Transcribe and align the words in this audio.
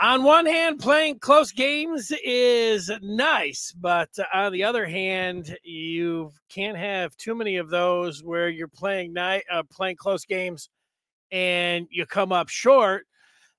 on 0.00 0.22
one 0.22 0.46
hand, 0.46 0.78
playing 0.78 1.18
close 1.18 1.52
games 1.52 2.10
is 2.24 2.90
nice, 3.02 3.74
but 3.78 4.08
on 4.32 4.50
the 4.50 4.64
other 4.64 4.86
hand, 4.86 5.54
you 5.62 6.32
can't 6.48 6.78
have 6.78 7.14
too 7.18 7.34
many 7.34 7.56
of 7.56 7.68
those 7.68 8.24
where 8.24 8.48
you're 8.48 8.66
playing 8.66 9.12
night, 9.12 9.44
uh, 9.52 9.62
playing 9.70 9.96
close 9.96 10.24
games, 10.24 10.70
and 11.30 11.86
you 11.90 12.06
come 12.06 12.32
up 12.32 12.48
short. 12.48 13.06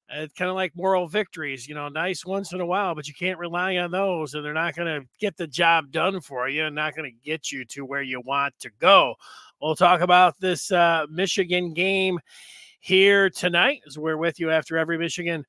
It's 0.10 0.34
kind 0.34 0.50
of 0.50 0.56
like 0.56 0.76
moral 0.76 1.08
victories, 1.08 1.68
you 1.68 1.76
know, 1.76 1.88
nice 1.90 2.26
once 2.26 2.52
in 2.54 2.60
a 2.60 2.66
while, 2.66 2.96
but 2.96 3.08
you 3.08 3.14
can't 3.14 3.40
rely 3.40 3.78
on 3.78 3.92
those, 3.92 4.34
and 4.34 4.44
they're 4.44 4.52
not 4.52 4.76
going 4.76 5.02
to 5.02 5.08
get 5.20 5.38
the 5.38 5.48
job 5.48 5.92
done 5.92 6.22
for 6.22 6.50
you, 6.50 6.66
and 6.66 6.76
not 6.76 6.96
going 6.96 7.10
to 7.10 7.30
get 7.30 7.52
you 7.52 7.66
to 7.66 7.86
where 7.86 8.02
you 8.02 8.20
want 8.20 8.56
to 8.62 8.72
go. 8.80 9.14
We'll 9.62 9.76
talk 9.76 10.02
about 10.02 10.40
this 10.40 10.72
uh, 10.72 11.06
Michigan 11.08 11.74
game 11.74 12.20
here 12.82 13.30
tonight 13.30 13.80
as 13.88 13.98
we're 13.98 14.18
with 14.18 14.40
you 14.40 14.52
after 14.52 14.78
every 14.78 14.98
Michigan 14.98 15.46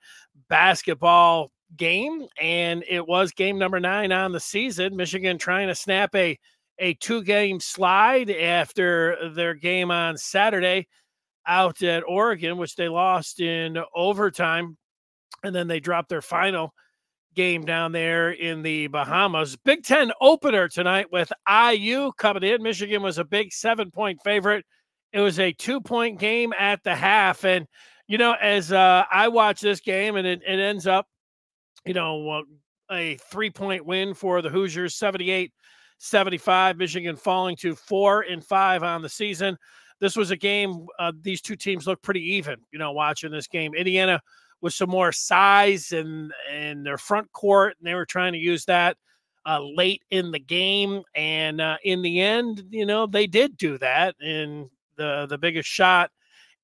basketball 0.48 1.50
game. 1.76 2.26
And 2.40 2.84
it 2.88 3.06
was 3.06 3.32
game 3.32 3.58
number 3.58 3.80
nine 3.80 4.12
on 4.12 4.32
the 4.32 4.40
season. 4.40 4.96
Michigan 4.96 5.38
trying 5.38 5.68
to 5.68 5.74
snap 5.74 6.14
a, 6.14 6.38
a 6.78 6.94
two 6.94 7.24
game 7.24 7.58
slide 7.58 8.30
after 8.30 9.30
their 9.34 9.54
game 9.54 9.90
on 9.90 10.16
Saturday 10.16 10.86
out 11.46 11.82
at 11.82 12.04
Oregon, 12.06 12.58
which 12.58 12.76
they 12.76 12.88
lost 12.88 13.40
in 13.40 13.78
overtime. 13.94 14.76
And 15.42 15.54
then 15.54 15.66
they 15.66 15.80
dropped 15.80 16.10
their 16.10 16.22
final 16.22 16.72
game 17.34 17.64
down 17.64 17.92
there 17.92 18.30
in 18.30 18.62
the 18.62 18.88
Bahamas. 18.88 19.56
Big 19.56 19.82
Ten 19.82 20.12
opener 20.20 20.68
tonight 20.68 21.06
with 21.10 21.32
IU 21.48 22.12
coming 22.18 22.42
in. 22.42 22.62
Michigan 22.62 23.02
was 23.02 23.18
a 23.18 23.24
big 23.24 23.52
seven 23.52 23.90
point 23.90 24.20
favorite. 24.22 24.64
It 25.12 25.20
was 25.20 25.38
a 25.38 25.52
two 25.52 25.80
point 25.80 26.18
game 26.18 26.52
at 26.58 26.82
the 26.82 26.94
half. 26.94 27.44
And, 27.44 27.66
you 28.06 28.18
know, 28.18 28.34
as 28.40 28.72
uh, 28.72 29.04
I 29.10 29.28
watch 29.28 29.60
this 29.60 29.80
game 29.80 30.16
and 30.16 30.26
it, 30.26 30.42
it 30.46 30.58
ends 30.58 30.86
up, 30.86 31.06
you 31.84 31.94
know, 31.94 32.44
a 32.90 33.16
three 33.30 33.50
point 33.50 33.84
win 33.84 34.14
for 34.14 34.42
the 34.42 34.48
Hoosiers, 34.48 34.94
78 34.94 35.52
75, 35.98 36.78
Michigan 36.78 37.14
falling 37.14 37.54
to 37.56 37.76
four 37.76 38.22
and 38.22 38.44
five 38.44 38.82
on 38.82 39.02
the 39.02 39.08
season. 39.08 39.56
This 40.00 40.16
was 40.16 40.32
a 40.32 40.36
game, 40.36 40.86
uh, 40.98 41.12
these 41.20 41.40
two 41.40 41.54
teams 41.54 41.86
look 41.86 42.02
pretty 42.02 42.34
even, 42.34 42.56
you 42.72 42.78
know, 42.80 42.90
watching 42.90 43.30
this 43.30 43.46
game. 43.46 43.72
Indiana 43.74 44.20
with 44.60 44.74
some 44.74 44.90
more 44.90 45.12
size 45.12 45.92
and 45.92 46.32
and 46.50 46.84
their 46.84 46.98
front 46.98 47.30
court, 47.32 47.76
and 47.78 47.86
they 47.86 47.94
were 47.94 48.06
trying 48.06 48.32
to 48.32 48.38
use 48.38 48.64
that 48.64 48.96
uh, 49.46 49.60
late 49.60 50.02
in 50.10 50.32
the 50.32 50.40
game. 50.40 51.02
And 51.14 51.60
uh, 51.60 51.76
in 51.84 52.02
the 52.02 52.20
end, 52.20 52.64
you 52.70 52.84
know, 52.84 53.06
they 53.06 53.28
did 53.28 53.56
do 53.56 53.78
that, 53.78 54.16
and 54.20 54.70
the 54.96 55.26
the 55.28 55.38
biggest 55.38 55.68
shot 55.68 56.10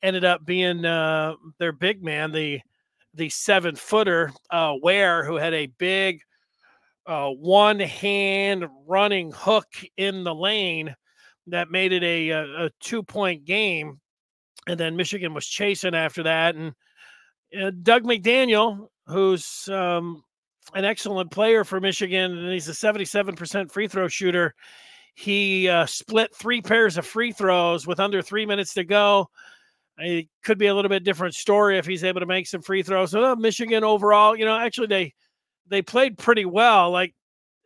ended 0.03 0.25
up 0.25 0.45
being 0.45 0.85
uh, 0.85 1.35
their 1.59 1.73
big 1.73 2.03
man, 2.03 2.33
the 2.33 2.61
the 3.15 3.29
seven 3.29 3.75
footer 3.75 4.33
uh, 4.51 4.75
Ware, 4.83 5.25
who 5.25 5.37
had 5.37 5.55
a 5.55 5.67
big 5.79 6.21
uh, 7.07 7.31
one 7.31 7.81
hand 7.81 8.67
running 8.87 9.33
hook 9.35 9.69
in 9.97 10.25
the 10.25 10.35
lane 10.35 10.95
that 11.47 11.71
made 11.71 11.93
it 11.93 12.03
a, 12.03 12.29
a, 12.29 12.67
a 12.67 12.71
two 12.81 13.03
point 13.03 13.45
game. 13.45 13.99
And 14.67 14.79
then 14.79 14.97
Michigan 14.97 15.33
was 15.33 15.47
chasing 15.47 15.95
after 15.95 16.23
that. 16.25 16.55
And 16.55 16.75
uh, 17.59 17.71
Dug 17.83 18.05
McDaniel, 18.05 18.89
who's 19.07 19.69
um, 19.73 20.23
an 20.75 20.85
excellent 20.85 21.31
player 21.31 21.65
for 21.65 21.81
Michigan, 21.81 22.37
and 22.37 22.53
he's 22.53 22.69
a 22.69 22.73
77% 22.73 23.73
free 23.73 23.89
throw 23.89 24.09
shooter. 24.09 24.55
He 25.19 25.69
uh, 25.69 25.85
split 25.87 26.33
three 26.33 26.63
pairs 26.63 26.97
of 26.97 27.05
free 27.05 27.33
throws 27.33 27.89
with 27.89 27.99
under 27.99 28.23
three 28.23 28.47
minutes 28.47 28.73
to 28.75 28.85
go. 28.85 29.29
It 29.99 30.29
could 30.45 30.59
be 30.59 30.69
a 30.69 30.75
little 30.75 30.89
bit 30.89 31.03
different 31.03 31.35
story 31.35 31.77
if 31.77 31.87
he's 31.87 32.05
able 32.05 32.21
to 32.21 32.27
make 32.27 32.47
some 32.47 32.63
free 32.63 32.85
throws. 32.85 33.11
So 33.11 33.25
uh, 33.25 33.35
Michigan 33.35 33.83
overall, 33.83 34.37
you 34.37 34.45
know, 34.45 34.57
actually 34.57 34.87
they 34.87 35.15
they 35.67 35.83
played 35.83 36.19
pretty 36.19 36.45
well. 36.45 36.93
Like, 36.93 37.17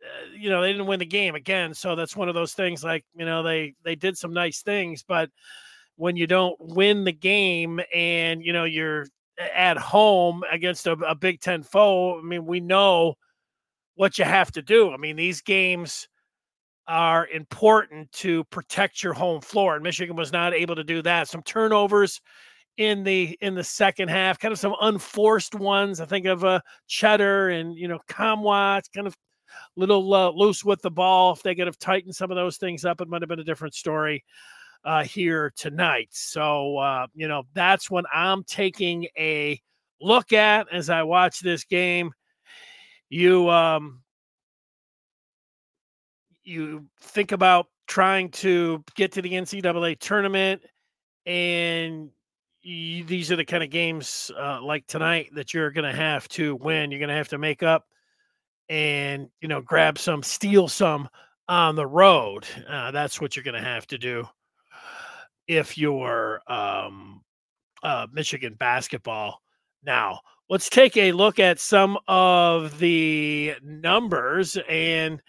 uh, 0.03 0.33
you 0.35 0.49
know, 0.49 0.63
they 0.63 0.71
didn't 0.71 0.87
win 0.87 0.97
the 0.97 1.05
game 1.05 1.35
again, 1.35 1.75
so 1.75 1.95
that's 1.95 2.15
one 2.15 2.27
of 2.27 2.33
those 2.33 2.53
things. 2.53 2.83
Like, 2.83 3.05
you 3.13 3.23
know, 3.23 3.43
they 3.43 3.75
they 3.83 3.93
did 3.93 4.17
some 4.17 4.33
nice 4.33 4.63
things, 4.63 5.03
but 5.07 5.29
when 5.95 6.15
you 6.15 6.25
don't 6.25 6.59
win 6.59 7.03
the 7.03 7.11
game 7.11 7.79
and 7.93 8.43
you 8.43 8.51
know 8.51 8.63
you're 8.63 9.05
at 9.37 9.77
home 9.77 10.43
against 10.51 10.87
a, 10.87 10.93
a 10.93 11.13
Big 11.13 11.39
Ten 11.39 11.61
foe, 11.61 12.17
I 12.17 12.23
mean, 12.23 12.47
we 12.47 12.61
know 12.61 13.13
what 13.93 14.17
you 14.17 14.25
have 14.25 14.51
to 14.53 14.63
do. 14.63 14.91
I 14.91 14.97
mean, 14.97 15.17
these 15.17 15.41
games 15.41 16.07
are 16.87 17.27
important 17.27 18.11
to 18.11 18.43
protect 18.45 19.03
your 19.03 19.13
home 19.13 19.41
floor. 19.41 19.75
And 19.75 19.83
Michigan 19.83 20.15
was 20.15 20.31
not 20.31 20.53
able 20.53 20.75
to 20.75 20.83
do 20.83 21.01
that. 21.01 21.27
Some 21.27 21.43
turnovers 21.43 22.21
in 22.77 23.03
the 23.03 23.37
in 23.41 23.55
the 23.55 23.63
second 23.63 24.09
half, 24.09 24.39
kind 24.39 24.51
of 24.51 24.59
some 24.59 24.75
unforced 24.81 25.55
ones. 25.55 26.01
I 26.01 26.05
think 26.05 26.25
of 26.25 26.43
uh, 26.43 26.59
Tschetter 26.89 27.59
and 27.59 27.75
you 27.77 27.87
know. 27.87 27.99
It's 28.09 28.89
kind 28.89 29.07
of 29.07 29.15
little 29.75 30.13
uh, 30.13 30.31
loose 30.31 30.63
with 30.63 30.81
the 30.81 30.91
ball. 30.91 31.33
If 31.33 31.43
they 31.43 31.55
could 31.55 31.67
have 31.67 31.77
tightened 31.77 32.15
some 32.15 32.31
of 32.31 32.35
those 32.35 32.57
things 32.57 32.85
up, 32.85 33.01
it 33.01 33.07
might 33.07 33.21
have 33.21 33.29
been 33.29 33.39
a 33.39 33.43
different 33.43 33.75
story 33.75 34.23
uh, 34.83 35.03
here 35.03 35.53
tonight. 35.55 36.09
So 36.11 36.77
uh, 36.77 37.07
you 37.13 37.27
know 37.27 37.43
that's 37.53 37.89
what 37.89 38.05
I'm 38.13 38.43
taking 38.43 39.07
a 39.17 39.59
look 40.01 40.33
at 40.33 40.67
as 40.71 40.89
I 40.89 41.03
watch 41.03 41.39
this 41.39 41.63
game. 41.63 42.11
You 43.09 43.49
um, 43.49 44.02
you 46.43 46.85
think 46.99 47.31
about 47.31 47.67
trying 47.87 48.29
to 48.29 48.83
get 48.95 49.11
to 49.13 49.21
the 49.21 49.31
NCAA 49.31 49.99
tournament, 49.99 50.61
and 51.25 52.09
you, 52.61 53.03
these 53.03 53.31
are 53.31 53.35
the 53.35 53.45
kind 53.45 53.63
of 53.63 53.69
games 53.69 54.31
uh, 54.37 54.61
like 54.61 54.87
tonight 54.87 55.29
that 55.33 55.53
you're 55.53 55.71
going 55.71 55.89
to 55.89 55.97
have 55.97 56.27
to 56.29 56.55
win. 56.55 56.91
You're 56.91 56.99
going 56.99 57.09
to 57.09 57.15
have 57.15 57.29
to 57.29 57.37
make 57.37 57.63
up 57.63 57.85
and 58.69 59.29
you 59.41 59.47
know 59.47 59.61
grab 59.61 59.97
some, 59.97 60.23
steal 60.23 60.67
some 60.67 61.09
on 61.47 61.75
the 61.75 61.87
road. 61.87 62.45
Uh, 62.67 62.91
that's 62.91 63.19
what 63.19 63.35
you're 63.35 63.43
going 63.43 63.61
to 63.61 63.69
have 63.69 63.85
to 63.87 63.97
do 63.97 64.25
if 65.47 65.77
you're 65.77 66.41
um, 66.47 67.21
uh, 67.83 68.07
Michigan 68.11 68.55
basketball. 68.57 69.41
Now, 69.85 70.21
let's 70.49 70.69
take 70.69 70.95
a 70.95 71.11
look 71.11 71.39
at 71.39 71.59
some 71.59 71.97
of 72.07 72.79
the 72.79 73.55
numbers 73.61 74.57
and 74.69 75.21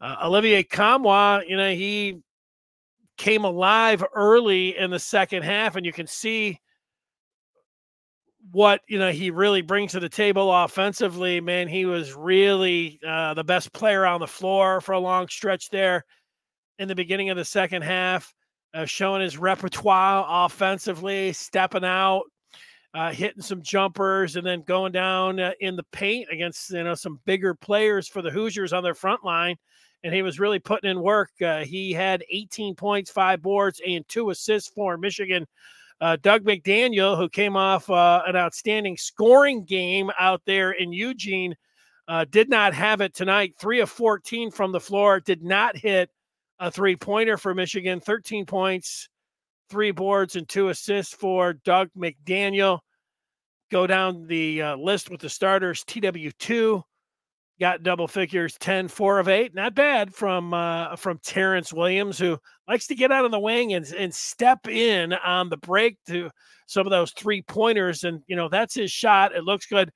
uh, 0.00 0.16
Olivier 0.24 0.64
Nkamhoua, 0.64 1.48
you 1.48 1.56
know, 1.56 1.72
he 1.72 2.20
came 3.18 3.44
alive 3.44 4.02
early 4.14 4.76
in 4.76 4.90
the 4.90 4.98
second 4.98 5.42
half, 5.42 5.76
and 5.76 5.84
you 5.84 5.92
can 5.92 6.06
see 6.06 6.58
what 8.52 8.80
you 8.88 8.98
know 8.98 9.12
he 9.12 9.30
really 9.30 9.60
brings 9.60 9.92
to 9.92 10.00
the 10.00 10.08
table 10.08 10.52
offensively. 10.52 11.40
Man, 11.40 11.68
he 11.68 11.84
was 11.84 12.14
really 12.14 12.98
uh, 13.06 13.34
the 13.34 13.44
best 13.44 13.72
player 13.72 14.06
on 14.06 14.20
the 14.20 14.26
floor 14.26 14.80
for 14.80 14.92
a 14.92 14.98
long 14.98 15.28
stretch 15.28 15.68
there 15.68 16.04
in 16.78 16.88
the 16.88 16.94
beginning 16.94 17.28
of 17.28 17.36
the 17.36 17.44
second 17.44 17.82
half, 17.82 18.32
uh, 18.72 18.86
showing 18.86 19.20
his 19.20 19.36
repertoire 19.36 20.24
offensively, 20.46 21.32
stepping 21.32 21.84
out. 21.84 22.22
Uh, 22.92 23.12
hitting 23.12 23.40
some 23.40 23.62
jumpers 23.62 24.34
and 24.34 24.44
then 24.44 24.62
going 24.62 24.90
down 24.90 25.38
uh, 25.38 25.52
in 25.60 25.76
the 25.76 25.84
paint 25.92 26.26
against 26.32 26.72
you 26.72 26.82
know 26.82 26.92
some 26.92 27.20
bigger 27.24 27.54
players 27.54 28.08
for 28.08 28.20
the 28.20 28.32
Hoosiers 28.32 28.72
on 28.72 28.82
their 28.82 28.96
front 28.96 29.24
line 29.24 29.54
and 30.02 30.14
he 30.14 30.22
was 30.22 30.40
really 30.40 30.58
putting 30.58 30.90
in 30.90 31.00
work. 31.00 31.30
Uh, 31.42 31.64
he 31.64 31.92
had 31.92 32.24
18 32.30 32.74
points, 32.74 33.10
five 33.10 33.42
boards, 33.42 33.80
and 33.86 34.06
two 34.08 34.30
assists 34.30 34.70
for 34.74 34.96
Michigan. 34.96 35.46
Uh, 36.00 36.16
Dug 36.22 36.44
McDaniel, 36.44 37.16
who 37.16 37.28
came 37.28 37.56
off 37.56 37.90
uh, 37.90 38.22
an 38.26 38.34
outstanding 38.34 38.96
scoring 38.96 39.64
game 39.64 40.10
out 40.18 40.40
there 40.46 40.72
in 40.72 40.92
Eugene, 40.92 41.54
uh, 42.08 42.24
did 42.30 42.48
not 42.48 42.72
have 42.72 43.02
it 43.02 43.14
tonight. 43.14 43.54
Three 43.58 43.80
of 43.80 43.90
14 43.90 44.50
from 44.50 44.72
the 44.72 44.80
floor, 44.80 45.20
did 45.20 45.42
not 45.42 45.76
hit 45.76 46.10
a 46.58 46.70
three 46.70 46.96
pointer 46.96 47.36
for 47.36 47.54
Michigan. 47.54 48.00
13 48.00 48.46
points, 48.46 49.08
three 49.68 49.90
boards, 49.90 50.36
and 50.36 50.48
two 50.48 50.70
assists 50.70 51.14
for 51.14 51.52
Dug 51.52 51.90
McDaniel. 51.96 52.80
Go 53.70 53.86
down 53.86 54.26
the 54.26 54.62
uh, 54.62 54.76
list 54.76 55.10
with 55.10 55.20
the 55.20 55.28
starters 55.28 55.84
TW2 55.84 56.82
got 57.60 57.82
double 57.82 58.08
figures 58.08 58.56
10 58.58 58.88
4 58.88 59.18
of 59.18 59.28
8 59.28 59.54
not 59.54 59.74
bad 59.74 60.14
from 60.14 60.54
uh 60.54 60.96
from 60.96 61.18
Terrance 61.22 61.72
Williams 61.72 62.18
who 62.18 62.38
likes 62.66 62.86
to 62.86 62.94
get 62.94 63.12
out 63.12 63.24
of 63.24 63.30
the 63.30 63.38
wing 63.38 63.74
and, 63.74 63.86
and 63.92 64.14
step 64.14 64.66
in 64.66 65.12
on 65.12 65.50
the 65.50 65.58
break 65.58 65.98
to 66.06 66.30
some 66.66 66.86
of 66.86 66.90
those 66.90 67.12
three 67.12 67.42
pointers 67.42 68.04
and 68.04 68.22
you 68.26 68.36
know 68.36 68.48
that's 68.48 68.74
his 68.74 68.90
shot 68.90 69.34
it 69.36 69.44
looks 69.44 69.66
good 69.66 69.90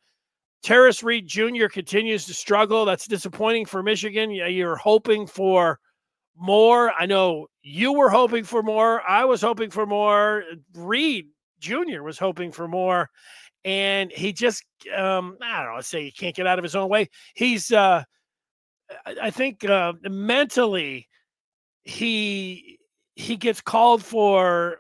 Tarris 0.65 1.03
Reed 1.03 1.27
Jr. 1.27 1.67
continues 1.71 2.25
to 2.25 2.33
struggle. 2.33 2.87
That's 2.87 3.07
disappointing 3.07 3.67
for 3.67 3.83
Michigan. 3.83 4.31
You're 4.31 4.77
hoping 4.77 5.27
for 5.27 5.79
more. 6.37 6.91
I 6.99 7.05
know 7.05 7.49
you 7.63 7.93
were 7.93 8.09
hoping 8.09 8.45
for 8.45 8.63
more. 8.63 9.03
I 9.07 9.27
was 9.27 9.43
hoping 9.43 9.69
for 9.69 9.85
more. 9.85 10.43
Reed 10.75 11.27
Jr. 11.61 12.03
was 12.03 12.19
hoping 12.19 12.51
for 12.51 12.67
more 12.67 13.11
and 13.65 14.13
he 14.13 14.33
just 14.33 14.65
um, 14.97 15.37
I 15.43 15.59
don't 15.63 15.71
know, 15.71 15.77
let's 15.77 15.89
say 15.89 16.05
he 16.05 16.13
can't 16.13 16.37
get 16.37 16.47
out 16.47 16.59
of 16.59 16.63
his 16.63 16.77
own 16.77 16.89
way. 16.89 17.09
He's 17.35 17.73
uh, 17.73 18.05
I 19.21 19.31
think 19.31 19.65
uh, 19.65 19.95
mentally 20.03 21.09
he 21.85 22.79
he 23.17 23.37
gets 23.37 23.61
called 23.61 24.05
for 24.05 24.79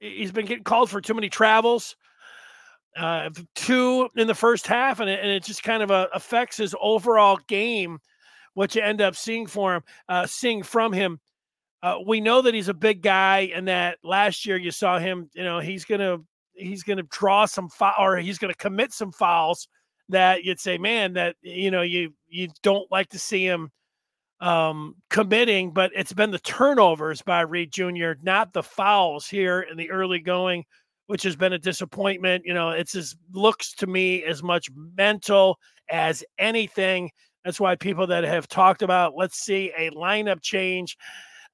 he's 0.00 0.32
been 0.32 0.46
getting 0.46 0.64
called 0.64 0.90
for 0.90 1.00
too 1.00 1.14
many 1.14 1.28
travels. 1.28 1.96
uh, 2.96 3.30
two 3.54 4.08
in 4.16 4.26
the 4.26 4.34
first 4.34 4.66
half, 4.66 5.00
and 5.00 5.10
it, 5.10 5.20
and 5.20 5.30
it 5.30 5.44
just 5.44 5.62
kind 5.62 5.82
of 5.82 5.90
uh, 5.90 6.08
affects 6.14 6.56
his 6.56 6.74
overall 6.80 7.38
game. 7.46 7.98
What 8.54 8.74
you 8.74 8.80
end 8.82 9.02
up 9.02 9.16
seeing 9.16 9.46
for 9.46 9.74
him, 9.76 9.82
uh, 10.08 10.26
seeing 10.26 10.62
from 10.62 10.92
him. 10.92 11.20
Uh, 11.82 11.98
we 12.06 12.20
know 12.20 12.40
that 12.42 12.54
he's 12.54 12.68
a 12.68 12.74
big 12.74 13.02
guy, 13.02 13.50
and 13.54 13.68
that 13.68 13.98
last 14.02 14.46
year 14.46 14.56
you 14.56 14.70
saw 14.70 14.98
him. 14.98 15.28
You 15.34 15.44
know, 15.44 15.58
he's 15.60 15.84
gonna 15.84 16.18
he's 16.56 16.82
gonna 16.82 17.04
draw 17.04 17.46
some 17.46 17.68
foul, 17.68 17.94
or 17.98 18.16
he's 18.16 18.38
gonna 18.38 18.54
commit 18.54 18.92
some 18.92 19.12
fouls 19.12 19.68
that 20.08 20.44
you'd 20.44 20.60
say, 20.60 20.78
man, 20.78 21.12
that 21.14 21.36
you 21.42 21.70
know 21.70 21.82
you 21.82 22.12
you 22.28 22.48
don't 22.62 22.90
like 22.90 23.08
to 23.10 23.18
see 23.18 23.44
him 23.46 23.70
um, 24.40 24.94
committing, 25.10 25.70
but 25.70 25.90
it's 25.94 26.12
been 26.12 26.30
the 26.30 26.38
turnovers 26.38 27.22
by 27.22 27.40
Reed 27.40 27.72
Jr., 27.72 28.12
not 28.22 28.52
the 28.52 28.62
fouls 28.62 29.26
here 29.26 29.60
in 29.60 29.76
the 29.76 29.90
early 29.90 30.18
going, 30.18 30.64
which 31.06 31.22
has 31.22 31.36
been 31.36 31.54
a 31.54 31.58
disappointment. 31.58 32.44
You 32.44 32.54
know, 32.54 32.70
it's 32.70 32.94
as 32.94 33.16
looks 33.32 33.72
to 33.74 33.86
me 33.86 34.24
as 34.24 34.42
much 34.42 34.68
mental 34.96 35.58
as 35.90 36.24
anything. 36.38 37.10
That's 37.44 37.60
why 37.60 37.76
people 37.76 38.06
that 38.08 38.24
have 38.24 38.48
talked 38.48 38.82
about 38.82 39.16
let's 39.16 39.38
see 39.38 39.72
a 39.76 39.90
lineup 39.90 40.42
change. 40.42 40.96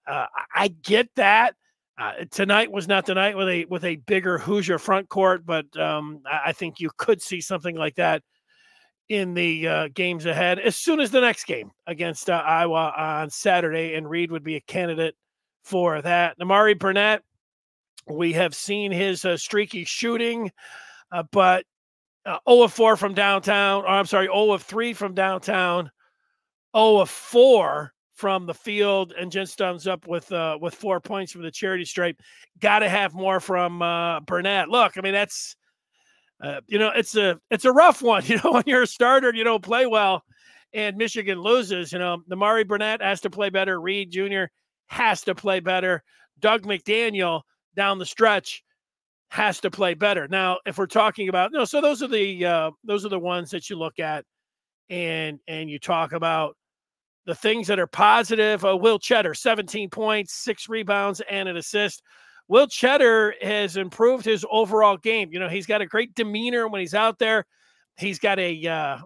Uh, 0.06 0.26
I 0.54 0.68
get 0.68 1.08
that. 1.16 1.54
Uh, 2.02 2.24
tonight 2.32 2.72
was 2.72 2.88
not 2.88 3.06
the 3.06 3.14
night 3.14 3.36
with 3.36 3.48
a 3.48 3.64
with 3.66 3.84
a 3.84 3.94
bigger 3.94 4.36
Hoosier 4.36 4.80
front 4.80 5.08
court, 5.08 5.46
but 5.46 5.64
um, 5.78 6.20
I 6.28 6.50
think 6.52 6.80
you 6.80 6.90
could 6.96 7.22
see 7.22 7.40
something 7.40 7.76
like 7.76 7.94
that 7.94 8.24
in 9.08 9.34
the 9.34 9.68
uh, 9.68 9.88
games 9.94 10.26
ahead 10.26 10.58
as 10.58 10.74
soon 10.74 10.98
as 10.98 11.12
the 11.12 11.20
next 11.20 11.44
game 11.44 11.70
against 11.86 12.28
uh, 12.28 12.42
Iowa 12.44 12.92
on 12.96 13.30
Saturday, 13.30 13.94
and 13.94 14.10
Reed 14.10 14.32
would 14.32 14.42
be 14.42 14.56
a 14.56 14.60
candidate 14.62 15.14
for 15.62 16.02
that. 16.02 16.36
Nimari 16.40 16.76
Burnett, 16.76 17.22
we 18.08 18.32
have 18.32 18.52
seen 18.52 18.90
his 18.90 19.24
uh, 19.24 19.36
streaky 19.36 19.84
shooting, 19.84 20.50
uh, 21.12 21.22
but 21.30 21.64
uh, 22.26 22.38
0 22.50 22.62
of 22.62 22.72
4 22.72 22.96
from 22.96 23.14
downtown, 23.14 23.84
or 23.84 23.90
I'm 23.90 24.06
sorry, 24.06 24.26
0 24.26 24.50
of 24.50 24.62
3 24.64 24.92
from 24.92 25.14
downtown, 25.14 25.88
0 26.76 26.96
of 26.96 27.10
4 27.10 27.92
from 28.14 28.46
the 28.46 28.54
field, 28.54 29.14
and 29.18 29.32
Jen 29.32 29.46
thumbs 29.46 29.86
up 29.86 30.06
with 30.06 30.30
uh, 30.32 30.58
with 30.60 30.74
four 30.74 31.00
points 31.00 31.32
from 31.32 31.42
the 31.42 31.50
charity 31.50 31.84
stripe. 31.84 32.20
Got 32.60 32.80
to 32.80 32.88
have 32.88 33.14
more 33.14 33.40
from 33.40 33.82
uh, 33.82 34.20
Burnett. 34.20 34.68
Look, 34.68 34.98
I 34.98 35.00
mean 35.00 35.14
that's 35.14 35.56
uh, 36.42 36.60
you 36.66 36.78
know, 36.78 36.90
it's 36.94 37.16
a 37.16 37.38
it's 37.50 37.64
a 37.64 37.72
rough 37.72 38.02
one. 38.02 38.22
You 38.26 38.40
know, 38.42 38.52
when 38.52 38.64
you're 38.66 38.82
a 38.82 38.86
starter 38.86 39.32
you 39.34 39.44
don't 39.44 39.62
play 39.62 39.86
well, 39.86 40.24
and 40.72 40.96
Michigan 40.96 41.40
loses. 41.40 41.92
You 41.92 41.98
know, 41.98 42.18
Nimari 42.30 42.66
Burnett 42.66 43.00
has 43.02 43.20
to 43.22 43.30
play 43.30 43.50
better. 43.50 43.80
Reed 43.80 44.10
Jr. 44.10 44.44
has 44.86 45.22
to 45.22 45.34
play 45.34 45.60
better. 45.60 46.02
Dug 46.40 46.62
McDaniel 46.62 47.42
down 47.76 47.98
the 47.98 48.06
stretch 48.06 48.62
has 49.30 49.60
to 49.60 49.70
play 49.70 49.94
better. 49.94 50.28
Now, 50.28 50.58
if 50.66 50.76
we're 50.76 50.86
talking 50.86 51.28
about 51.28 51.52
no, 51.52 51.64
so 51.64 51.80
those 51.80 52.02
are 52.02 52.08
the 52.08 52.44
uh, 52.44 52.70
those 52.84 53.06
are 53.06 53.10
the 53.10 53.18
ones 53.18 53.50
that 53.50 53.70
you 53.70 53.76
look 53.76 53.98
at, 54.00 54.24
and 54.90 55.38
and 55.46 55.70
you 55.70 55.78
talk 55.78 56.12
about 56.12 56.56
the 57.26 57.34
things 57.34 57.66
that 57.68 57.78
are 57.78 57.86
positive. 57.86 58.64
Uh, 58.64 58.76
Will 58.76 58.98
Tschetter, 58.98 59.36
17 59.36 59.90
points, 59.90 60.34
six 60.34 60.68
rebounds, 60.68 61.22
and 61.30 61.48
an 61.48 61.56
assist. 61.56 62.02
Will 62.48 62.66
Tschetter 62.66 63.32
has 63.42 63.76
improved 63.76 64.24
his 64.24 64.44
overall 64.50 64.96
game. 64.96 65.30
You 65.32 65.38
know, 65.38 65.48
he's 65.48 65.66
got 65.66 65.80
a 65.80 65.86
great 65.86 66.14
demeanor 66.14 66.68
when 66.68 66.80
he's 66.80 66.94
out 66.94 67.18
there. 67.18 67.46
He's 67.96 68.18
got 68.18 68.38
a 68.38 68.66
uh, 68.66 68.98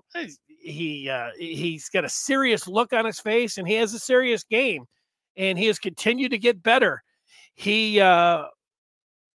he 0.58 1.08
uh, 1.08 1.30
he's 1.38 1.88
got 1.88 2.04
a 2.04 2.08
serious 2.08 2.66
look 2.66 2.92
on 2.92 3.04
his 3.04 3.20
face, 3.20 3.58
and 3.58 3.66
he 3.66 3.74
has 3.74 3.94
a 3.94 3.98
serious 3.98 4.44
game, 4.44 4.84
and 5.36 5.58
he 5.58 5.66
has 5.66 5.78
continued 5.78 6.30
to 6.30 6.38
get 6.38 6.62
better. 6.62 7.02
He 7.54 8.00
uh, 8.00 8.44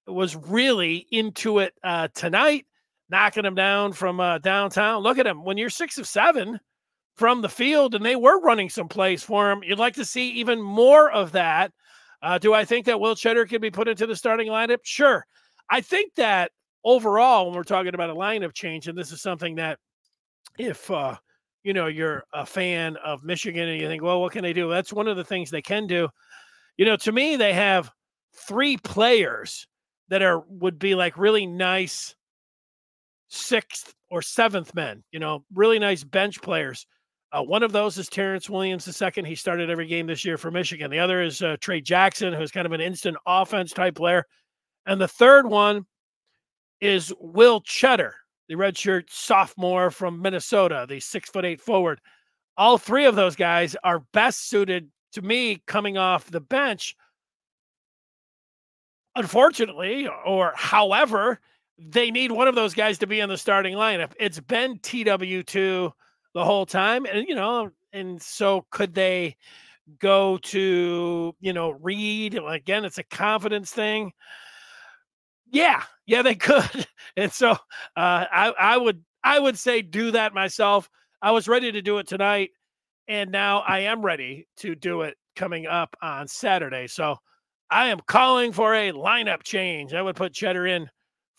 was 0.07 0.35
really 0.35 1.07
into 1.11 1.59
it 1.59 1.73
uh, 1.83 2.09
tonight, 2.13 2.65
knocking 3.09 3.45
him 3.45 3.55
down 3.55 3.93
from 3.93 4.19
uh, 4.19 4.37
downtown. 4.39 5.01
Look 5.01 5.17
at 5.17 5.27
him 5.27 5.43
when 5.43 5.57
you're 5.57 5.69
six 5.69 5.97
of 5.97 6.07
seven 6.07 6.59
from 7.19 7.41
the 7.41 7.49
field, 7.49 7.93
and 7.93 8.03
they 8.03 8.15
were 8.15 8.39
running 8.39 8.69
some 8.69 8.87
plays 8.87 9.21
for 9.21 9.51
him. 9.51 9.61
You'd 9.63 9.77
like 9.77 9.95
to 9.95 10.05
see 10.05 10.31
even 10.31 10.61
more 10.61 11.11
of 11.11 11.33
that 11.33 11.71
uh, 12.21 12.37
do 12.37 12.53
I 12.53 12.65
think 12.65 12.85
that 12.85 12.99
Will 12.99 13.15
Tschetter 13.15 13.47
can 13.47 13.61
be 13.61 13.71
put 13.71 13.87
into 13.87 14.05
the 14.05 14.15
starting 14.15 14.47
lineup? 14.49 14.79
Sure. 14.83 15.25
I 15.69 15.81
think 15.81 16.15
that 16.15 16.51
overall, 16.83 17.45
when 17.45 17.55
we're 17.55 17.63
talking 17.63 17.93
about 17.93 18.09
a 18.09 18.15
lineup 18.15 18.53
change, 18.53 18.87
and 18.87 18.97
this 18.97 19.11
is 19.11 19.21
something 19.21 19.55
that 19.55 19.79
if 20.57 20.89
uh, 20.91 21.15
you 21.63 21.73
know 21.73 21.87
you're 21.87 22.23
a 22.33 22.45
fan 22.45 22.97
of 22.97 23.23
Michigan 23.23 23.69
and 23.69 23.79
you 23.79 23.87
think, 23.87 24.03
well, 24.03 24.21
what 24.21 24.33
can 24.33 24.43
they 24.43 24.53
do? 24.53 24.69
That's 24.69 24.91
one 24.91 25.07
of 25.07 25.17
the 25.17 25.23
things 25.23 25.49
they 25.49 25.61
can 25.61 25.87
do. 25.87 26.09
You 26.77 26.85
know, 26.85 26.97
to 26.97 27.11
me, 27.11 27.35
they 27.35 27.53
have 27.53 27.89
three 28.35 28.77
players 28.77 29.67
that 30.09 30.21
are 30.21 30.43
would 30.49 30.77
be 30.77 30.95
like 30.95 31.17
really 31.17 31.45
nice 31.45 32.15
sixth 33.29 33.93
or 34.09 34.21
seventh 34.21 34.75
men. 34.75 35.03
You 35.11 35.19
know, 35.19 35.45
really 35.53 35.79
nice 35.79 36.03
bench 36.03 36.41
players. 36.41 36.85
Uh, 37.31 37.43
one 37.43 37.61
of 37.61 37.71
those 37.71 37.97
is 37.97 38.09
Terrance 38.09 38.49
Williams 38.49 38.95
second. 38.95 39.25
He 39.25 39.35
started 39.35 39.69
every 39.69 39.85
game 39.85 40.07
this 40.07 40.25
year 40.25 40.37
for 40.37 40.49
Michigan. 40.49 40.89
The 40.89 40.99
other 40.99 41.21
is 41.21 41.41
uh, 41.41 41.57
Tray 41.61 41.79
Jackson, 41.79 42.33
who's 42.33 42.51
kind 42.51 42.65
of 42.65 42.71
an 42.71 42.81
instant 42.81 43.17
offense 43.25 43.71
type 43.71 43.95
player. 43.95 44.25
And 44.87 44.99
the 44.99 45.07
third 45.07 45.45
one 45.45 45.85
is 46.81 47.13
Will 47.19 47.61
Tschetter, 47.61 48.13
the 48.47 48.55
redshirt 48.55 49.03
sophomore 49.09 49.91
from 49.91 50.21
Minnesota, 50.21 50.85
the 50.89 50.99
six 50.99 51.29
foot 51.29 51.45
eight 51.45 51.61
forward. 51.61 51.99
All 52.57 52.77
three 52.77 53.05
of 53.05 53.15
those 53.15 53.35
guys 53.35 53.75
are 53.83 54.03
best 54.11 54.49
suited 54.49 54.89
to 55.13 55.21
me 55.21 55.61
coming 55.67 55.97
off 55.97 56.31
the 56.31 56.41
bench. 56.41 56.95
Unfortunately, 59.15 60.07
or 60.25 60.53
however, 60.55 61.39
they 61.77 62.09
need 62.09 62.31
one 62.31 62.47
of 62.47 62.55
those 62.55 62.73
guys 62.73 62.97
to 62.99 63.07
be 63.07 63.19
in 63.19 63.29
the 63.29 63.37
starting 63.37 63.75
lineup. 63.75 64.13
It's 64.19 64.39
been 64.39 64.79
TW2 64.79 65.91
the 66.33 66.43
whole 66.43 66.65
time. 66.65 67.05
And, 67.05 67.27
you 67.27 67.35
know, 67.35 67.71
and 67.93 68.21
so 68.21 68.65
could 68.71 68.93
they 68.93 69.35
go 69.99 70.37
to, 70.37 71.35
you 71.39 71.53
know, 71.53 71.71
read? 71.71 72.39
Again, 72.47 72.85
it's 72.85 72.97
a 72.97 73.03
confidence 73.03 73.71
thing. 73.71 74.11
Yeah, 75.51 75.83
yeah, 76.05 76.21
they 76.21 76.35
could. 76.35 76.87
And 77.17 77.33
so 77.33 77.51
uh, 77.51 77.57
I, 77.97 78.53
I 78.57 78.77
would 78.77 79.03
I 79.23 79.39
would 79.39 79.57
say 79.57 79.81
do 79.81 80.11
that 80.11 80.33
myself. 80.33 80.89
I 81.21 81.31
was 81.31 81.47
ready 81.49 81.71
to 81.71 81.81
do 81.81 81.97
it 81.97 82.07
tonight, 82.07 82.51
and 83.09 83.31
now 83.31 83.59
I 83.67 83.79
am 83.79 84.05
ready 84.05 84.47
to 84.57 84.75
do 84.75 85.01
it 85.01 85.17
coming 85.35 85.65
up 85.65 85.97
on 86.01 86.27
Saturday. 86.27 86.87
So 86.87 87.17
I 87.69 87.87
am 87.87 87.99
calling 88.07 88.53
for 88.53 88.73
a 88.73 88.91
lineup 88.91 89.43
change. 89.43 89.93
I 89.93 90.01
would 90.01 90.15
put 90.15 90.33
Tschetter 90.33 90.69
in 90.69 90.89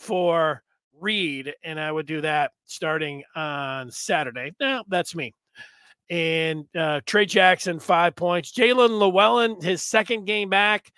for 0.01 0.63
Reed, 1.01 1.55
and 1.65 1.81
I 1.81 1.91
would 1.91 2.07
do 2.07 2.21
that 2.21 2.53
starting 2.67 3.23
on 3.35 3.91
Saturday. 3.91 4.53
Now, 4.61 4.85
that's 4.89 5.15
me. 5.15 5.35
And 6.11 6.65
uh, 6.77 7.01
Tray 7.07 7.27
Jackson, 7.27 7.79
five 7.79 8.17
points. 8.17 8.53
Jaelin 8.53 8.99
Llewellyn, 8.99 9.61
his 9.61 9.83
second 9.83 10.25
game 10.25 10.51
back, 10.51 10.91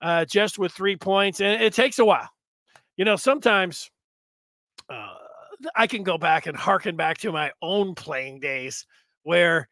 uh, 0.00 0.24
just 0.24 0.58
with 0.58 0.72
three 0.72 0.96
points. 0.96 1.40
And 1.40 1.62
it 1.62 1.74
takes 1.74 1.98
a 1.98 2.04
while. 2.04 2.28
You 2.96 3.04
know, 3.04 3.16
sometimes 3.16 3.90
uh, 4.88 5.14
I 5.74 5.86
can 5.86 6.02
go 6.02 6.16
back 6.16 6.46
and 6.46 6.56
harken 6.56 6.96
back 6.96 7.18
to 7.18 7.32
my 7.32 7.52
own 7.60 7.94
playing 7.94 8.40
days 8.40 8.86
where 9.24 9.68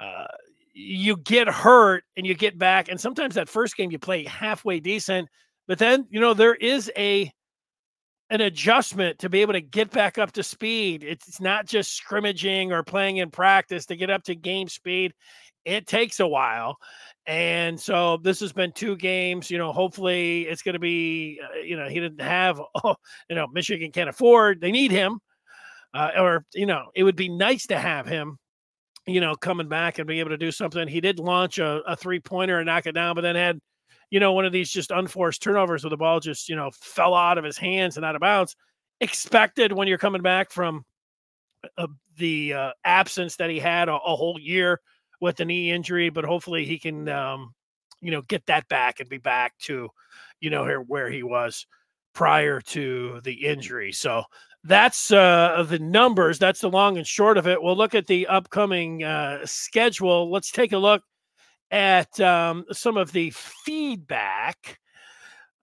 uh, 0.00 0.26
you 0.72 1.16
get 1.18 1.46
hurt 1.46 2.02
and 2.16 2.26
you 2.26 2.34
get 2.34 2.58
back. 2.58 2.88
And 2.88 3.00
sometimes 3.00 3.36
that 3.36 3.48
first 3.48 3.76
game 3.76 3.92
you 3.92 3.98
play 3.98 4.24
halfway 4.24 4.80
decent. 4.80 5.28
But 5.68 5.78
then, 5.78 6.06
you 6.10 6.20
know, 6.20 6.34
there 6.34 6.56
is 6.56 6.90
a 6.96 7.32
an 8.30 8.40
adjustment 8.40 9.18
to 9.18 9.28
be 9.28 9.42
able 9.42 9.52
to 9.52 9.60
get 9.60 9.90
back 9.90 10.18
up 10.18 10.32
to 10.32 10.42
speed. 10.42 11.04
It's 11.04 11.40
not 11.40 11.66
just 11.66 11.94
scrimmaging 11.94 12.72
or 12.72 12.82
playing 12.82 13.18
in 13.18 13.30
practice 13.30 13.86
to 13.86 13.96
get 13.96 14.10
up 14.10 14.22
to 14.24 14.34
game 14.34 14.68
speed. 14.68 15.12
It 15.64 15.86
takes 15.86 16.20
a 16.20 16.26
while. 16.26 16.76
And 17.26 17.80
so 17.80 18.18
this 18.18 18.40
has 18.40 18.52
been 18.52 18.72
two 18.72 18.96
games. 18.96 19.50
You 19.50 19.58
know, 19.58 19.72
hopefully 19.72 20.42
it's 20.42 20.62
going 20.62 20.74
to 20.74 20.78
be, 20.78 21.40
uh, 21.42 21.58
you 21.58 21.76
know, 21.76 21.88
he 21.88 22.00
didn't 22.00 22.20
have, 22.20 22.60
oh, 22.84 22.96
you 23.28 23.36
know, 23.36 23.46
Michigan 23.48 23.92
can't 23.92 24.10
afford, 24.10 24.60
they 24.60 24.72
need 24.72 24.90
him. 24.90 25.20
Uh, 25.92 26.10
or, 26.18 26.44
you 26.54 26.66
know, 26.66 26.86
it 26.94 27.04
would 27.04 27.16
be 27.16 27.28
nice 27.28 27.68
to 27.68 27.78
have 27.78 28.04
him, 28.04 28.36
you 29.06 29.20
know, 29.20 29.36
coming 29.36 29.68
back 29.68 29.98
and 29.98 30.08
be 30.08 30.18
able 30.18 30.30
to 30.30 30.36
do 30.36 30.50
something. 30.50 30.88
He 30.88 31.00
did 31.00 31.20
launch 31.20 31.58
a, 31.58 31.82
a 31.86 31.94
three 31.94 32.18
pointer 32.18 32.58
and 32.58 32.66
knock 32.66 32.86
it 32.86 32.92
down, 32.92 33.14
but 33.14 33.20
then 33.20 33.36
had 33.36 33.60
you 34.10 34.20
know, 34.20 34.32
one 34.32 34.44
of 34.44 34.52
these 34.52 34.70
just 34.70 34.90
unforced 34.90 35.42
turnovers 35.42 35.84
where 35.84 35.90
the 35.90 35.96
ball 35.96 36.20
just, 36.20 36.48
you 36.48 36.56
know, 36.56 36.70
fell 36.72 37.14
out 37.14 37.38
of 37.38 37.44
his 37.44 37.58
hands 37.58 37.96
and 37.96 38.04
out 38.04 38.14
of 38.14 38.20
bounds. 38.20 38.56
Expected 39.00 39.72
when 39.72 39.88
you're 39.88 39.98
coming 39.98 40.22
back 40.22 40.50
from 40.50 40.84
uh, 41.78 41.86
the 42.16 42.52
uh, 42.54 42.70
absence 42.84 43.36
that 43.36 43.50
he 43.50 43.58
had 43.58 43.88
a, 43.88 43.94
a, 43.94 44.16
whole 44.16 44.38
year 44.40 44.80
with 45.20 45.36
the 45.36 45.44
knee 45.44 45.70
injury, 45.70 46.10
but 46.10 46.24
hopefully 46.24 46.64
he 46.64 46.78
can, 46.78 47.08
um, 47.08 47.52
you 48.00 48.10
know, 48.10 48.22
get 48.22 48.46
that 48.46 48.68
back 48.68 49.00
and 49.00 49.08
be 49.08 49.18
back 49.18 49.56
to, 49.58 49.88
you 50.40 50.50
know, 50.50 50.64
here 50.64 50.80
where 50.80 51.10
he 51.10 51.22
was 51.22 51.66
prior 52.14 52.60
to 52.60 53.20
the 53.24 53.32
injury. 53.32 53.90
So 53.90 54.22
that's 54.62 55.10
uh, 55.10 55.64
the 55.68 55.78
numbers. 55.78 56.38
That's 56.38 56.60
the 56.60 56.70
long 56.70 56.96
and 56.96 57.06
short 57.06 57.36
of 57.36 57.46
it. 57.46 57.62
We'll 57.62 57.76
look 57.76 57.94
at 57.94 58.06
the 58.06 58.26
upcoming 58.28 59.02
uh, 59.02 59.44
schedule. 59.44 60.30
Let's 60.30 60.50
take 60.50 60.72
a 60.72 60.78
look 60.78 61.02
at 61.74 62.20
um, 62.20 62.64
some 62.70 62.96
of 62.96 63.10
the 63.10 63.30
feedback. 63.30 64.78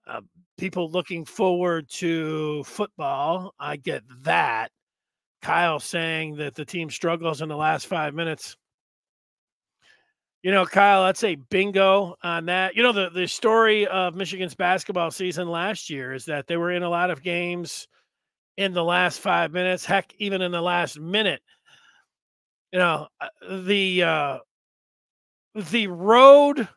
Uh, 0.06 0.20
people 0.58 0.90
looking 0.90 1.24
forward 1.24 1.88
to 1.88 2.62
football. 2.64 3.54
I 3.58 3.76
get 3.76 4.02
that. 4.24 4.70
Kyle 5.40 5.80
saying 5.80 6.36
that 6.36 6.54
the 6.54 6.66
team 6.66 6.90
struggles 6.90 7.40
in 7.40 7.48
the 7.48 7.56
last 7.56 7.86
five 7.86 8.12
minutes. 8.12 8.56
You 10.42 10.50
know, 10.50 10.66
Kyle, 10.66 11.02
I'd 11.02 11.16
say 11.16 11.36
bingo 11.36 12.14
on 12.22 12.44
that. 12.46 12.76
You 12.76 12.82
know, 12.82 12.92
the, 12.92 13.08
the 13.08 13.26
story 13.26 13.86
of 13.86 14.14
Michigan's 14.14 14.54
basketball 14.54 15.10
season 15.10 15.48
last 15.48 15.88
year 15.88 16.12
is 16.12 16.26
that 16.26 16.46
they 16.46 16.58
were 16.58 16.72
in 16.72 16.82
a 16.82 16.90
lot 16.90 17.10
of 17.10 17.22
games 17.22 17.88
in 18.58 18.74
the 18.74 18.84
last 18.84 19.20
five 19.20 19.50
minutes, 19.50 19.86
heck, 19.86 20.12
even 20.18 20.42
in 20.42 20.52
the 20.52 20.60
last 20.60 21.00
minute. 21.00 21.40
You 22.70 22.80
know, 22.80 23.06
uh, 23.20 23.28
the 23.64 24.02
uh, 24.02 24.38
the 25.54 25.86
road, 25.86 26.68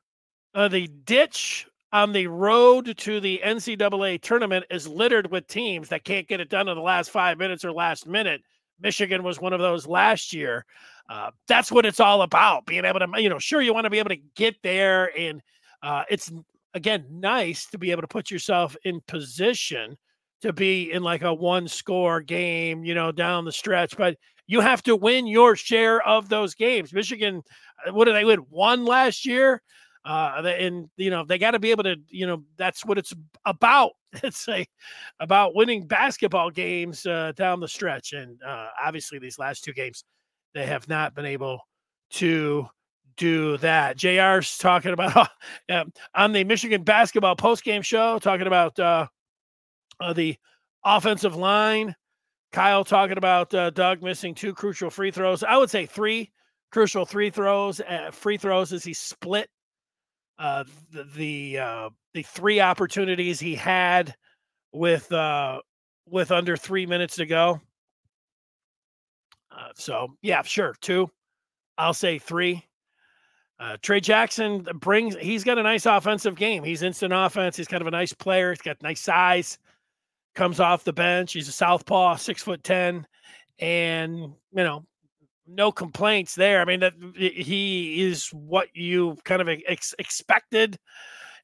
uh, 0.53 0.67
the 0.67 0.88
ditch 0.88 1.67
on 1.91 2.12
the 2.12 2.27
road 2.27 2.98
to 2.98 3.20
the 3.20 3.41
NCAA 3.44 4.22
tournament 4.22 4.65
is 4.70 4.88
littered 4.88 5.32
with 5.32 5.48
teams 5.48 5.89
that 5.89 6.03
can't 6.03 6.27
get 6.27 6.41
it 6.41 6.50
done 6.50 6.67
in 6.67 6.75
the 6.75 6.82
last 6.82 7.10
five 7.10 7.38
minutes 7.38 7.63
or 7.63 7.72
last 7.72 8.08
minute. 8.08 8.41
Michigan 8.82 9.24
was 9.24 9.39
one 9.39 9.53
of 9.53 9.62
those 9.62 9.88
last 9.88 10.34
year. 10.34 10.65
Uh, 11.10 11.32
that's 11.48 11.72
what 11.72 11.86
it's 11.86 12.00
all 12.00 12.24
about. 12.24 12.65
Being 12.65 12.84
able 12.84 13.00
to, 13.00 13.08
you 13.17 13.29
know, 13.29 13.39
sure 13.39 13.62
you 13.62 13.74
want 13.74 13.86
to 13.86 13.89
be 13.89 14.00
able 14.00 14.10
to 14.10 14.22
get 14.36 14.55
there, 14.63 15.17
and 15.17 15.41
uh, 15.82 16.03
it's 16.10 16.32
again 16.74 17.05
nice 17.10 17.67
to 17.67 17.77
be 17.77 17.91
able 17.91 18.01
to 18.01 18.08
put 18.08 18.29
yourself 18.29 18.75
in 18.84 19.00
position 19.08 19.96
to 20.41 20.51
be 20.51 20.91
in 20.91 21.01
like 21.01 21.22
a 21.22 21.34
one 21.34 21.67
score 21.67 22.22
game, 22.22 22.84
you 22.84 22.94
know, 22.94 23.12
down 23.12 23.46
the 23.46 23.51
stretch. 23.51 23.96
But 23.96 24.17
you 24.47 24.59
have 24.61 24.83
to 24.83 24.95
win 24.95 25.27
your 25.27 25.55
share 25.55 26.01
of 26.07 26.29
those 26.29 26.55
games. 26.55 26.93
Michigan, 26.93 27.43
uh, 27.85 27.93
what 27.93 28.05
did 28.05 28.15
they 28.15 28.25
win? 28.25 28.39
One 28.49 28.85
last 28.85 29.25
year. 29.25 29.61
Uh, 30.03 30.43
and 30.59 30.87
you 30.97 31.09
know 31.09 31.25
they 31.25 31.39
got 31.39 31.51
to 31.51 31.59
be 31.59 31.71
able 31.71 31.83
to, 31.83 31.95
you 32.09 32.27
know, 32.27 32.43
that's 32.57 32.85
what 32.85 32.97
it's 32.97 33.13
about. 33.45 33.91
It's 34.23 34.47
a 34.47 34.65
about 35.19 35.55
winning 35.55 35.87
basketball 35.87 36.49
games 36.49 37.05
uh, 37.05 37.33
down 37.35 37.59
the 37.59 37.67
stretch, 37.67 38.13
and 38.13 38.41
uh, 38.43 38.69
obviously 38.81 39.19
these 39.19 39.37
last 39.37 39.65
two 39.65 39.73
games 39.73 40.05
they 40.53 40.65
have 40.65 40.87
not 40.87 41.13
been 41.13 41.25
able 41.25 41.59
to 42.11 42.65
do 43.17 43.57
that. 43.57 43.97
JR's 43.97 44.57
talking 44.57 44.93
about 44.93 45.29
uh, 45.69 45.83
on 46.15 46.31
the 46.31 46.45
Michigan 46.45 46.83
basketball 46.83 47.35
post-game 47.35 47.81
show, 47.81 48.19
talking 48.19 48.47
about 48.47 48.79
uh, 48.79 49.07
the 50.13 50.37
offensive 50.83 51.35
line. 51.35 51.95
Kyle 52.55 52.85
talking 52.85 53.17
about 53.17 53.53
uh, 53.53 53.69
Dug 53.69 54.01
missing 54.01 54.33
two 54.33 54.53
crucial 54.53 54.89
free 54.89 55.12
throws. 55.12 55.43
I 55.43 55.57
would 55.57 55.69
say 55.69 55.85
three 55.85 56.31
crucial 56.71 57.05
free 57.05 57.29
throws. 57.29 57.81
Uh, 57.81 58.12
free 58.12 58.38
throws 58.38 58.71
as 58.71 58.81
he 58.81 58.93
split 58.93 59.50
uh, 60.39 60.63
the 60.93 61.03
the, 61.17 61.57
uh, 61.57 61.89
the 62.13 62.24
three 62.24 62.62
opportunities 62.62 63.41
he 63.41 63.55
had 63.55 64.15
with 64.71 65.12
uh, 65.12 65.59
with 66.07 66.31
under 66.31 66.55
three 66.55 66.85
minutes 66.85 67.17
to 67.17 67.25
go. 67.25 67.59
Uh, 69.51 69.71
so 69.75 70.15
yeah, 70.21 70.41
sure, 70.41 70.75
two. 70.79 71.12
I'll 71.77 71.93
say 71.93 72.19
three. 72.19 72.63
Uh, 73.59 73.75
Tray 73.81 74.00
Jackson 74.00 74.65
brings. 74.75 75.17
He's 75.17 75.43
got 75.43 75.57
a 75.57 75.63
nice 75.63 75.85
offensive 75.85 76.38
game. 76.38 76.63
He's 76.63 76.83
instant 76.83 77.12
offense. 77.12 77.57
He's 77.57 77.67
kind 77.67 77.81
of 77.81 77.88
a 77.88 77.91
nice 77.91 78.13
player. 78.13 78.51
He's 78.51 78.62
got 78.62 78.81
nice 78.81 79.01
size. 79.01 79.57
Comes 80.35 80.59
off 80.59 80.83
the 80.83 80.93
bench. 80.93 81.33
He's 81.33 81.47
a 81.47 81.53
southpaw, 81.53 82.17
six 82.17 82.43
foot 82.43 82.63
ten, 82.63 83.07
and 83.59 84.17
you 84.17 84.35
know, 84.51 84.85
no 85.47 85.71
complaints 85.71 86.35
there. 86.35 86.61
I 86.61 86.65
mean, 86.65 86.81
that 86.81 86.93
he 87.15 88.03
is 88.03 88.27
what 88.29 88.67
you 88.73 89.17
kind 89.23 89.41
of 89.41 89.47
ex- 89.47 89.95
expected, 89.97 90.77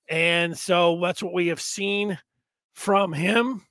and 0.09 0.57
so 0.57 0.99
that's 1.01 1.23
what 1.23 1.33
we 1.33 1.47
have 1.47 1.61
seen 1.61 2.17
from 2.73 3.13
him. 3.13 3.63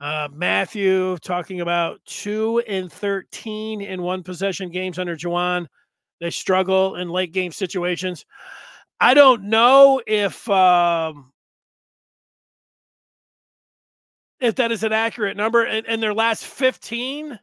Uh, 0.00 0.28
Matthew 0.32 1.18
talking 1.18 1.60
about 1.60 2.00
two 2.06 2.60
and 2.68 2.92
13 2.92 3.80
in 3.80 4.02
one 4.02 4.22
possession 4.22 4.70
games 4.70 4.98
under 4.98 5.16
Juwan. 5.16 5.66
They 6.20 6.30
struggle 6.30 6.96
in 6.96 7.08
late 7.08 7.32
game 7.32 7.50
situations. 7.50 8.24
I 9.00 9.14
don't 9.14 9.44
know 9.44 10.00
if 10.06 10.48
um, 10.48 11.32
if 14.40 14.54
that 14.56 14.72
is 14.72 14.82
an 14.82 14.92
accurate 14.92 15.36
number. 15.36 15.64
In, 15.64 15.84
in 15.86 16.00
their 16.00 16.14
last 16.14 16.44
15, 16.44 17.38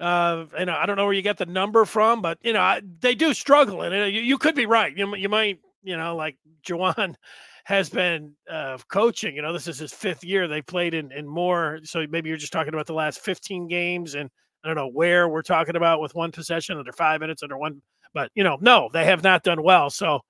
uh, 0.00 0.44
and 0.56 0.70
I 0.70 0.86
don't 0.86 0.96
know 0.96 1.04
where 1.04 1.14
you 1.14 1.22
get 1.22 1.38
the 1.38 1.46
number 1.46 1.84
from, 1.84 2.22
but 2.22 2.38
you 2.42 2.52
know 2.52 2.60
I, 2.60 2.82
they 3.00 3.14
do 3.14 3.32
struggle, 3.32 3.82
and 3.82 4.12
you, 4.12 4.20
you 4.20 4.38
could 4.38 4.54
be 4.54 4.66
right. 4.66 4.96
You, 4.96 5.14
you 5.16 5.28
might, 5.28 5.60
you 5.82 5.96
know, 5.96 6.16
like 6.16 6.36
Juwan 6.66 7.14
has 7.64 7.88
been 7.88 8.34
uh, 8.50 8.78
coaching. 8.88 9.34
You 9.34 9.42
know, 9.42 9.52
this 9.52 9.66
is 9.66 9.78
his 9.78 9.92
fifth 9.92 10.22
year. 10.22 10.46
They 10.46 10.62
played 10.62 10.94
in, 10.94 11.10
in 11.12 11.26
more. 11.26 11.80
So 11.82 12.04
maybe 12.08 12.28
you're 12.28 12.38
just 12.38 12.52
talking 12.52 12.74
about 12.74 12.86
the 12.86 12.94
last 12.94 13.20
15 13.20 13.68
games. 13.68 14.14
And 14.14 14.30
I 14.62 14.68
don't 14.68 14.76
know 14.76 14.90
where 14.90 15.28
we're 15.28 15.42
talking 15.42 15.76
about 15.76 16.00
with 16.00 16.14
one 16.14 16.30
possession 16.30 16.78
under 16.78 16.92
five 16.92 17.20
minutes 17.20 17.42
under 17.42 17.56
one. 17.56 17.80
But, 18.12 18.30
you 18.34 18.44
know, 18.44 18.58
no, 18.60 18.90
they 18.92 19.06
have 19.06 19.22
not 19.22 19.42
done 19.42 19.62
well. 19.62 19.90
So 19.90 20.20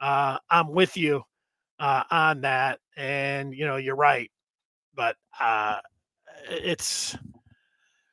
uh, 0.00 0.36
I'm 0.50 0.70
with 0.70 0.96
you 0.96 1.22
uh, 1.80 2.04
on 2.10 2.42
that. 2.42 2.78
And, 2.96 3.54
you 3.54 3.66
know, 3.66 3.76
you're 3.76 3.96
right. 3.96 4.30
But 4.94 5.16
uh, 5.40 5.78
it's 6.50 7.16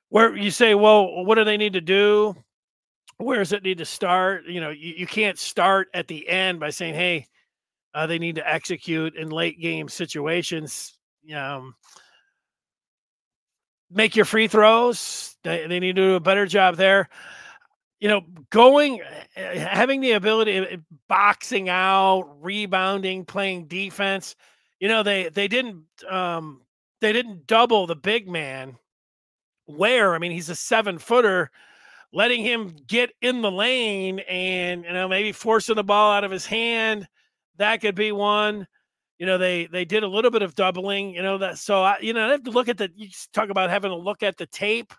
where 0.09 0.35
you 0.35 0.51
say, 0.51 0.75
well, 0.75 1.23
what 1.25 1.35
do 1.35 1.43
they 1.43 1.57
need 1.57 1.73
to 1.73 1.81
do? 1.81 2.35
Where 3.17 3.37
does 3.37 3.53
it 3.53 3.63
need 3.63 3.77
to 3.79 3.85
start? 3.85 4.45
You 4.45 4.61
know, 4.61 4.69
you, 4.69 4.93
you 4.97 5.07
can't 5.07 5.37
start 5.37 5.89
at 5.93 6.07
the 6.07 6.27
end 6.27 6.59
by 6.59 6.69
saying, 6.69 6.95
hey, 6.95 7.27
uh, 7.93 8.07
they 8.07 8.19
need 8.19 8.35
to 8.35 8.49
execute 8.49 9.15
in 9.15 9.29
late 9.29 9.59
game 9.59 9.89
situations. 9.89 10.97
Um, 11.35 11.75
make 13.91 14.15
your 14.15 14.25
free 14.25 14.47
throws. 14.47 15.35
They, 15.43 15.67
they 15.67 15.79
need 15.79 15.95
to 15.95 16.01
do 16.01 16.15
a 16.15 16.19
better 16.19 16.45
job 16.45 16.75
there. 16.75 17.09
You 17.99 18.07
know, 18.07 18.21
going, 18.49 19.01
eh, 19.35 19.59
having 19.59 19.99
the 19.99 20.13
ability, 20.13 20.57
eh, 20.57 20.77
boxing 21.07 21.67
out, 21.67 22.37
rebounding, 22.41 23.25
playing 23.25 23.67
defense. 23.67 24.35
You 24.79 24.87
know, 24.87 25.03
they 25.03 25.27
they 25.29 25.49
didn't 25.49 25.83
um, 26.09 26.61
they 27.01 27.13
didn't 27.13 27.47
double 27.47 27.87
the 27.87 27.95
big 27.95 28.27
man. 28.27 28.77
Where 29.65 30.15
I 30.15 30.17
mean, 30.17 30.31
he's 30.31 30.49
a 30.49 30.55
seven 30.55 30.97
footer 30.97 31.51
letting 32.11 32.43
him 32.43 32.75
get 32.87 33.11
in 33.21 33.41
the 33.41 33.51
lane 33.51 34.19
and 34.19 34.83
you 34.83 34.93
know 34.93 35.07
maybe 35.07 35.31
forcing 35.31 35.75
the 35.75 35.83
ball 35.83 36.11
out 36.11 36.23
of 36.23 36.31
his 36.31 36.45
hand 36.45 37.07
that 37.59 37.81
could 37.81 37.95
be 37.95 38.11
one. 38.11 38.65
You 39.19 39.25
know, 39.25 39.37
they 39.37 39.67
they 39.67 39.85
did 39.85 40.03
a 40.03 40.07
little 40.07 40.31
bit 40.31 40.41
of 40.41 40.55
doubling. 40.55 41.13
You 41.13 41.21
know 41.21 41.37
that 41.37 41.57
so 41.59 41.83
I 41.83 41.97
you 42.01 42.13
know 42.13 42.25
I 42.25 42.31
have 42.31 42.43
to 42.43 42.51
look 42.51 42.69
at 42.69 42.77
the. 42.77 42.89
You 42.95 43.09
talk 43.33 43.49
about 43.49 43.69
having 43.69 43.91
to 43.91 43.97
look 43.97 44.23
at 44.23 44.37
the 44.37 44.47
tape. 44.47 44.93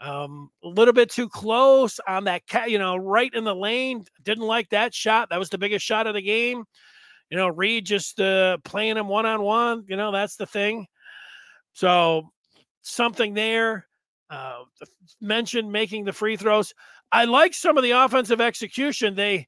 Um, 0.00 0.50
a 0.62 0.68
little 0.68 0.94
bit 0.94 1.10
too 1.10 1.28
close 1.28 1.98
on 2.06 2.24
that 2.24 2.46
cat. 2.46 2.70
You 2.70 2.78
know, 2.78 2.96
right 2.96 3.32
in 3.34 3.44
the 3.44 3.54
lane. 3.54 4.04
Didn't 4.22 4.44
like 4.44 4.68
that 4.68 4.94
shot. 4.94 5.30
That 5.30 5.38
was 5.38 5.48
the 5.48 5.58
biggest 5.58 5.84
shot 5.84 6.06
of 6.06 6.14
the 6.14 6.22
game. 6.22 6.64
You 7.30 7.36
know, 7.36 7.48
Reed 7.48 7.86
just 7.86 8.20
uh, 8.20 8.58
playing 8.64 8.96
him 8.96 9.08
one 9.08 9.26
on 9.26 9.42
one. 9.42 9.84
You 9.88 9.96
know, 9.96 10.12
that's 10.12 10.36
the 10.36 10.46
thing. 10.46 10.86
So 11.78 12.32
something 12.82 13.34
there. 13.34 13.86
Uh, 14.30 14.64
mentioned 15.20 15.70
making 15.70 16.04
the 16.04 16.12
free 16.12 16.36
throws. 16.36 16.74
I 17.12 17.24
like 17.24 17.54
some 17.54 17.78
of 17.78 17.84
the 17.84 17.92
offensive 17.92 18.40
execution. 18.40 19.14
They 19.14 19.46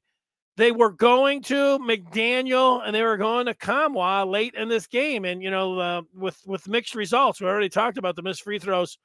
they 0.55 0.71
were 0.71 0.91
going 0.91 1.41
to 1.43 1.77
McDaniel 1.79 2.81
and 2.85 2.95
they 2.95 3.03
were 3.03 3.17
going 3.17 3.47
to 3.47 3.53
Nkamhoua 3.53 4.31
late 4.31 4.55
in 4.55 4.69
this 4.69 4.87
game, 4.87 5.25
and 5.25 5.43
you 5.43 5.51
know, 5.51 5.77
uh, 5.77 6.01
with 6.15 6.41
with 6.45 6.69
mixed 6.69 6.95
results. 6.95 7.41
We 7.41 7.47
already 7.47 7.67
talked 7.67 7.97
about 7.97 8.15
the 8.15 8.23
missed 8.23 8.43
free 8.43 8.59
throws 8.59 8.97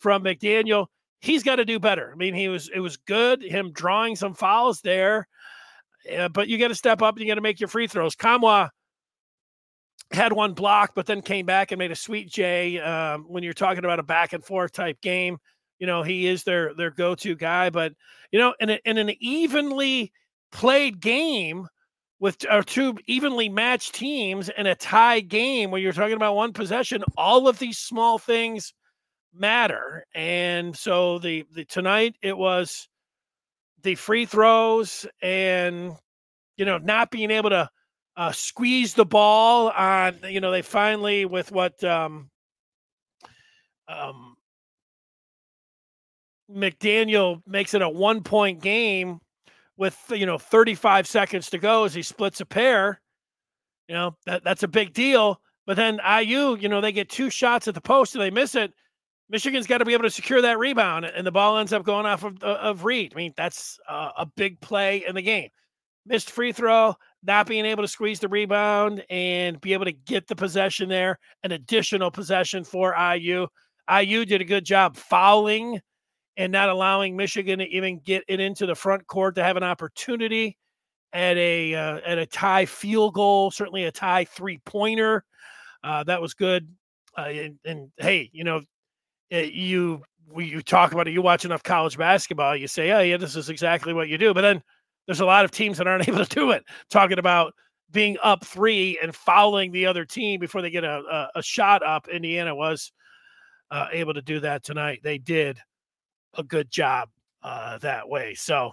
from 0.00 0.24
McDaniel. 0.24 0.86
He's 1.20 1.44
got 1.44 1.56
to 1.56 1.64
do 1.64 1.78
better. 1.78 2.10
I 2.12 2.16
mean, 2.16 2.34
he 2.34 2.48
was 2.48 2.68
it 2.74 2.80
was 2.80 2.96
good 2.96 3.40
him 3.40 3.70
drawing 3.70 4.16
some 4.16 4.34
fouls 4.34 4.80
there, 4.80 5.28
uh, 6.18 6.28
but 6.28 6.48
you 6.48 6.58
got 6.58 6.68
to 6.68 6.74
step 6.74 7.02
up. 7.02 7.14
and 7.14 7.22
You 7.22 7.30
got 7.30 7.36
to 7.36 7.40
make 7.40 7.60
your 7.60 7.68
free 7.68 7.86
throws. 7.86 8.16
Nkamhoua 8.16 8.70
had 10.12 10.32
one 10.32 10.54
block, 10.54 10.92
but 10.94 11.06
then 11.06 11.22
came 11.22 11.46
back 11.46 11.72
and 11.72 11.78
made 11.78 11.90
a 11.90 11.96
sweet 11.96 12.30
J. 12.30 12.78
Um, 12.78 13.24
when 13.24 13.42
you're 13.42 13.52
talking 13.52 13.84
about 13.84 13.98
a 13.98 14.04
back 14.04 14.32
and 14.32 14.44
forth 14.44 14.72
type 14.72 15.00
game, 15.00 15.38
you 15.78 15.86
know 15.86 16.02
he 16.02 16.26
is 16.26 16.44
their 16.44 16.74
their 16.74 16.90
go 16.90 17.14
to 17.16 17.34
guy. 17.34 17.70
But 17.70 17.94
you 18.30 18.38
know, 18.38 18.54
in, 18.60 18.70
a, 18.70 18.78
in 18.84 18.98
an 18.98 19.12
evenly 19.20 20.12
played 20.52 21.00
game 21.00 21.66
with 22.20 22.44
uh, 22.48 22.62
two 22.64 22.96
evenly 23.06 23.48
matched 23.48 23.94
teams 23.94 24.48
in 24.56 24.66
a 24.66 24.74
tie 24.74 25.20
game 25.20 25.70
where 25.70 25.80
you're 25.80 25.92
talking 25.92 26.16
about 26.16 26.36
one 26.36 26.52
possession, 26.52 27.04
all 27.16 27.48
of 27.48 27.58
these 27.58 27.78
small 27.78 28.18
things 28.18 28.72
matter. 29.34 30.06
And 30.14 30.76
so 30.76 31.18
the, 31.18 31.44
the 31.52 31.64
tonight 31.64 32.16
it 32.22 32.36
was 32.36 32.88
the 33.82 33.94
free 33.94 34.24
throws 34.24 35.06
and 35.20 35.92
you 36.56 36.64
know 36.64 36.78
not 36.78 37.10
being 37.10 37.30
able 37.30 37.50
to 37.50 37.68
uh, 38.16 38.32
squeeze 38.32 38.94
the 38.94 39.04
ball 39.04 39.70
on 39.70 40.18
you 40.28 40.40
know 40.40 40.50
they 40.50 40.62
finally 40.62 41.24
with 41.24 41.50
what 41.50 41.82
um 41.84 42.30
um 43.88 44.36
McDaniel 46.50 47.42
makes 47.46 47.74
it 47.74 47.82
a 47.82 47.88
one 47.88 48.22
point 48.22 48.60
game 48.60 49.20
with 49.76 49.98
you 50.10 50.26
know 50.26 50.38
35 50.38 51.06
seconds 51.06 51.50
to 51.50 51.58
go 51.58 51.84
as 51.84 51.94
he 51.94 52.02
splits 52.02 52.40
a 52.40 52.46
pair. 52.46 53.00
You 53.88 53.94
know 53.94 54.16
that 54.26 54.44
that's 54.44 54.62
a 54.62 54.68
big 54.68 54.92
deal. 54.92 55.40
But 55.66 55.76
then 55.76 55.98
IU, 56.06 56.56
you 56.56 56.68
know, 56.68 56.80
they 56.80 56.92
get 56.92 57.08
two 57.08 57.30
shots 57.30 57.68
at 57.68 57.74
the 57.74 57.80
post 57.80 58.14
and 58.14 58.22
they 58.22 58.30
miss 58.30 58.54
it. 58.54 58.72
Michigan's 59.30 59.66
got 59.66 59.78
to 59.78 59.86
be 59.86 59.94
able 59.94 60.02
to 60.02 60.10
secure 60.10 60.42
that 60.42 60.58
rebound, 60.58 61.06
and 61.06 61.26
the 61.26 61.32
ball 61.32 61.56
ends 61.56 61.72
up 61.72 61.82
going 61.82 62.04
off 62.04 62.24
of, 62.24 62.42
uh, 62.44 62.58
of 62.60 62.84
Reed. 62.84 63.12
I 63.14 63.16
mean, 63.16 63.32
that's 63.36 63.78
uh, 63.88 64.10
a 64.18 64.26
big 64.26 64.60
play 64.60 65.04
in 65.06 65.14
the 65.14 65.22
game. 65.22 65.48
Missed 66.04 66.30
free 66.30 66.52
throw, 66.52 66.94
not 67.26 67.46
being 67.46 67.64
able 67.64 67.82
to 67.82 67.88
squeeze 67.88 68.20
the 68.20 68.28
rebound 68.28 69.04
and 69.10 69.60
be 69.60 69.72
able 69.72 69.84
to 69.84 69.92
get 69.92 70.26
the 70.26 70.36
possession 70.36 70.88
there, 70.88 71.18
an 71.42 71.52
additional 71.52 72.10
possession 72.10 72.64
for 72.64 72.94
IU. 72.94 73.46
IU 73.90 74.24
did 74.24 74.40
a 74.40 74.44
good 74.44 74.64
job 74.64 74.96
fouling 74.96 75.80
and 76.36 76.52
not 76.52 76.68
allowing 76.68 77.16
Michigan 77.16 77.58
to 77.60 77.66
even 77.66 78.00
get 78.00 78.24
it 78.28 78.40
into 78.40 78.66
the 78.66 78.74
front 78.74 79.06
court 79.06 79.34
to 79.36 79.44
have 79.44 79.56
an 79.56 79.62
opportunity 79.62 80.56
at 81.12 81.36
a 81.36 81.74
uh, 81.74 82.00
at 82.04 82.18
a 82.18 82.26
tie 82.26 82.66
field 82.66 83.14
goal, 83.14 83.50
certainly 83.50 83.84
a 83.84 83.92
tie 83.92 84.24
three 84.24 84.58
pointer. 84.64 85.24
Uh, 85.82 86.02
that 86.04 86.20
was 86.20 86.34
good. 86.34 86.68
Uh, 87.16 87.22
and, 87.22 87.58
and, 87.64 87.90
hey, 87.98 88.28
you 88.32 88.42
know, 88.42 88.60
eh, 89.30 89.48
you 89.52 90.02
you 90.36 90.62
talk 90.62 90.92
about 90.92 91.06
it. 91.06 91.12
You 91.12 91.22
watch 91.22 91.44
enough 91.44 91.62
college 91.62 91.96
basketball, 91.96 92.56
you 92.56 92.66
say, 92.66 92.90
"Oh, 92.90 93.00
yeah, 93.00 93.16
this 93.16 93.36
is 93.36 93.48
exactly 93.48 93.92
what 93.92 94.08
you 94.08 94.18
do." 94.18 94.34
But 94.34 94.40
then 94.40 94.62
there's 95.06 95.20
a 95.20 95.26
lot 95.26 95.44
of 95.44 95.50
teams 95.50 95.78
that 95.78 95.86
aren't 95.86 96.08
able 96.08 96.24
to 96.24 96.34
do 96.34 96.50
it. 96.50 96.64
Talking 96.90 97.18
about 97.18 97.52
being 97.90 98.16
up 98.22 98.44
three 98.44 98.98
and 99.02 99.14
fouling 99.14 99.70
the 99.72 99.86
other 99.86 100.04
team 100.04 100.40
before 100.40 100.62
they 100.62 100.70
get 100.70 100.84
a, 100.84 101.02
a, 101.10 101.38
a 101.38 101.42
shot 101.42 101.82
up. 101.84 102.08
Indiana 102.08 102.54
was 102.54 102.92
uh, 103.70 103.86
able 103.92 104.14
to 104.14 104.22
do 104.22 104.40
that 104.40 104.64
tonight. 104.64 105.00
They 105.02 105.18
did 105.18 105.58
a 106.36 106.42
good 106.42 106.70
job 106.70 107.08
uh, 107.42 107.78
that 107.78 108.08
way. 108.08 108.34
So 108.34 108.72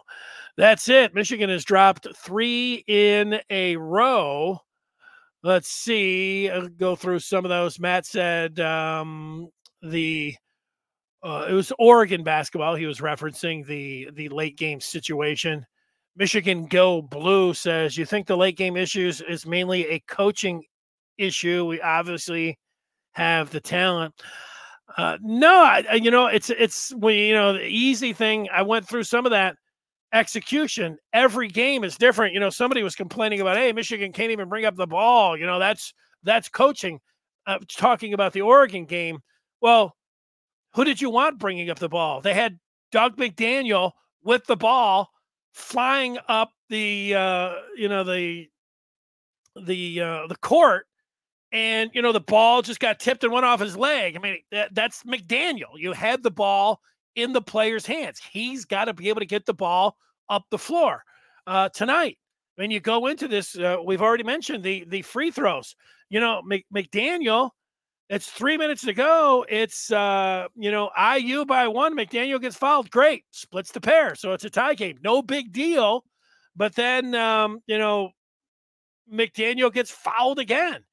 that's 0.58 0.90
it. 0.90 1.14
Michigan 1.14 1.50
has 1.50 1.66
dropped 1.66 2.08
three 2.16 2.84
in 2.88 3.40
a 3.50 3.76
row. 3.76 4.60
Let's 5.44 5.70
see. 5.70 6.50
I'll 6.50 6.68
go 6.68 6.96
through 6.96 7.20
some 7.20 7.46
of 7.46 7.50
those. 7.50 7.80
Matt 7.80 8.06
said 8.06 8.60
um, 8.60 9.50
the 9.82 10.36
uh, 11.24 11.46
it 11.50 11.54
was 11.54 11.72
Oregon 11.78 12.24
basketball. 12.24 12.76
He 12.76 12.86
was 12.86 13.00
referencing 13.00 13.66
the 13.66 14.10
the 14.14 14.30
late 14.30 14.58
game 14.58 14.80
situation. 14.80 15.66
Michigan 16.22 16.68
Go 16.68 17.02
Blue 17.02 17.52
says, 17.56 17.98
"You 17.98 18.06
think 18.06 18.28
the 18.28 18.38
late 18.38 18.56
game 18.56 18.78
issues 18.78 19.22
is 19.22 19.48
mainly 19.48 19.88
a 19.88 20.00
coaching 20.02 20.64
issue? 21.18 21.66
We 21.66 21.82
obviously 21.82 22.60
have 23.14 23.50
the 23.50 23.60
talent." 23.60 24.14
Uh, 24.98 25.18
no, 25.24 25.52
I, 25.52 25.96
you 25.96 26.12
know, 26.12 26.28
it's 26.28 26.52
it's 26.52 26.94
when 26.94 27.16
you 27.16 27.34
know 27.34 27.54
the 27.54 27.66
easy 27.66 28.14
thing. 28.14 28.48
I 28.54 28.62
went 28.62 28.88
through 28.88 29.06
some 29.06 29.26
of 29.26 29.32
that 29.32 29.56
execution. 30.14 30.96
Every 31.12 31.48
game 31.48 31.84
is 31.84 31.98
different. 31.98 32.36
You 32.36 32.40
know, 32.40 32.52
somebody 32.52 32.84
was 32.84 32.94
complaining 32.94 33.42
about, 33.42 33.58
hey, 33.58 33.74
Michigan 33.74 34.12
can't 34.12 34.30
even 34.30 34.48
bring 34.48 34.66
up 34.66 34.76
the 34.76 34.86
ball. 34.86 35.36
You 35.36 35.48
know, 35.48 35.58
that's 35.58 35.92
that's 36.22 36.50
coaching. 36.50 37.00
Uh, 37.48 37.58
talking 37.68 38.14
about 38.14 38.34
the 38.34 38.42
Oregon 38.42 38.86
game. 38.86 39.18
Well, 39.60 39.96
who 40.76 40.84
did 40.84 41.02
you 41.02 41.10
want 41.10 41.40
bringing 41.40 41.72
up 41.72 41.80
the 41.80 41.90
ball? 41.90 42.22
They 42.22 42.36
had 42.36 42.60
Dug 42.92 43.18
McDaniel 43.18 43.94
with 44.24 44.46
the 44.46 44.56
ball 44.56 45.10
flying 45.54 46.18
up 46.28 46.52
the 46.70 47.16
uh, 47.16 47.54
you 47.76 47.90
know 47.90 48.04
the 48.04 48.48
the 49.56 50.02
uh, 50.02 50.28
the 50.28 50.38
court 50.38 50.88
and 51.52 51.92
you 51.94 52.02
know 52.02 52.12
the 52.12 52.20
ball 52.20 52.62
just 52.62 52.80
got 52.80 53.00
tipped 53.00 53.24
and 53.24 53.34
went 53.34 53.46
off 53.46 53.60
his 53.60 53.78
leg. 53.78 54.16
I 54.16 54.20
mean, 54.20 54.38
that, 54.52 54.74
that's 54.74 55.04
McDaniel. 55.04 55.78
You 55.78 55.94
had 55.94 56.24
the 56.24 56.32
ball 56.32 56.80
in 57.16 57.34
the 57.34 57.42
player's 57.42 57.86
hands. 57.86 58.20
He's 58.32 58.66
got 58.66 58.86
to 58.86 58.94
be 58.94 59.10
able 59.10 59.20
to 59.20 59.26
get 59.26 59.46
the 59.46 59.54
ball 59.54 59.98
up 60.30 60.46
the 60.50 60.58
floor 60.58 61.04
uh, 61.48 61.70
tonight. 61.70 62.18
When 62.56 62.72
you 62.72 62.80
go 62.80 63.08
into 63.08 63.28
this, 63.28 63.58
uh, 63.58 63.78
we've 63.84 64.02
already 64.02 64.24
mentioned 64.24 64.64
the 64.64 64.86
the 64.88 65.02
free 65.02 65.32
throws. 65.32 65.76
You 66.10 66.20
know, 66.20 66.42
Mc, 66.46 66.66
McDaniel. 66.74 67.52
It's 68.12 68.30
three 68.30 68.58
minutes 68.58 68.82
to 68.82 68.94
go. 68.94 69.46
It's 69.48 69.90
uh, 69.90 70.48
you 70.58 70.70
know 70.70 70.92
IU 71.18 71.46
by 71.46 71.70
one. 71.70 71.96
McDaniel 71.96 72.42
gets 72.42 72.58
fouled. 72.58 72.92
Great, 72.92 73.24
splits 73.32 73.72
the 73.72 73.80
pair, 73.80 74.16
so 74.16 74.34
it's 74.34 74.44
a 74.44 74.50
tie 74.50 74.74
game. 74.74 74.98
No 75.02 75.22
big 75.22 75.54
deal. 75.54 76.04
But 76.54 76.76
then 76.76 77.16
um, 77.16 77.62
you 77.68 77.78
know 77.78 78.12
McDaniel 79.12 79.72
gets 79.72 79.92
fouled 79.92 80.40
again 80.40 80.84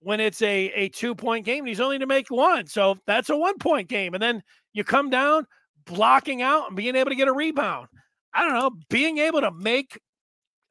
when 0.00 0.20
it's 0.20 0.42
a, 0.42 0.70
a 0.74 0.90
two 0.90 1.14
point 1.14 1.46
game. 1.46 1.64
he's 1.64 1.80
only 1.80 1.98
to 1.98 2.06
make 2.06 2.30
one. 2.30 2.66
So 2.66 2.98
that's 3.06 3.30
a 3.30 3.36
one 3.38 3.56
point 3.56 3.88
game. 3.88 4.12
And 4.12 4.22
then 4.22 4.42
you 4.74 4.84
come 4.84 5.08
down 5.08 5.46
blocking 5.86 6.42
out 6.42 6.68
and 6.68 6.76
being 6.76 6.94
able 6.94 7.10
to 7.10 7.16
get 7.16 7.28
a 7.28 7.32
rebound. 7.32 7.88
I 8.34 8.44
don't 8.44 8.52
know, 8.52 8.70
being 8.90 9.16
able 9.16 9.40
to 9.40 9.50
make 9.50 9.98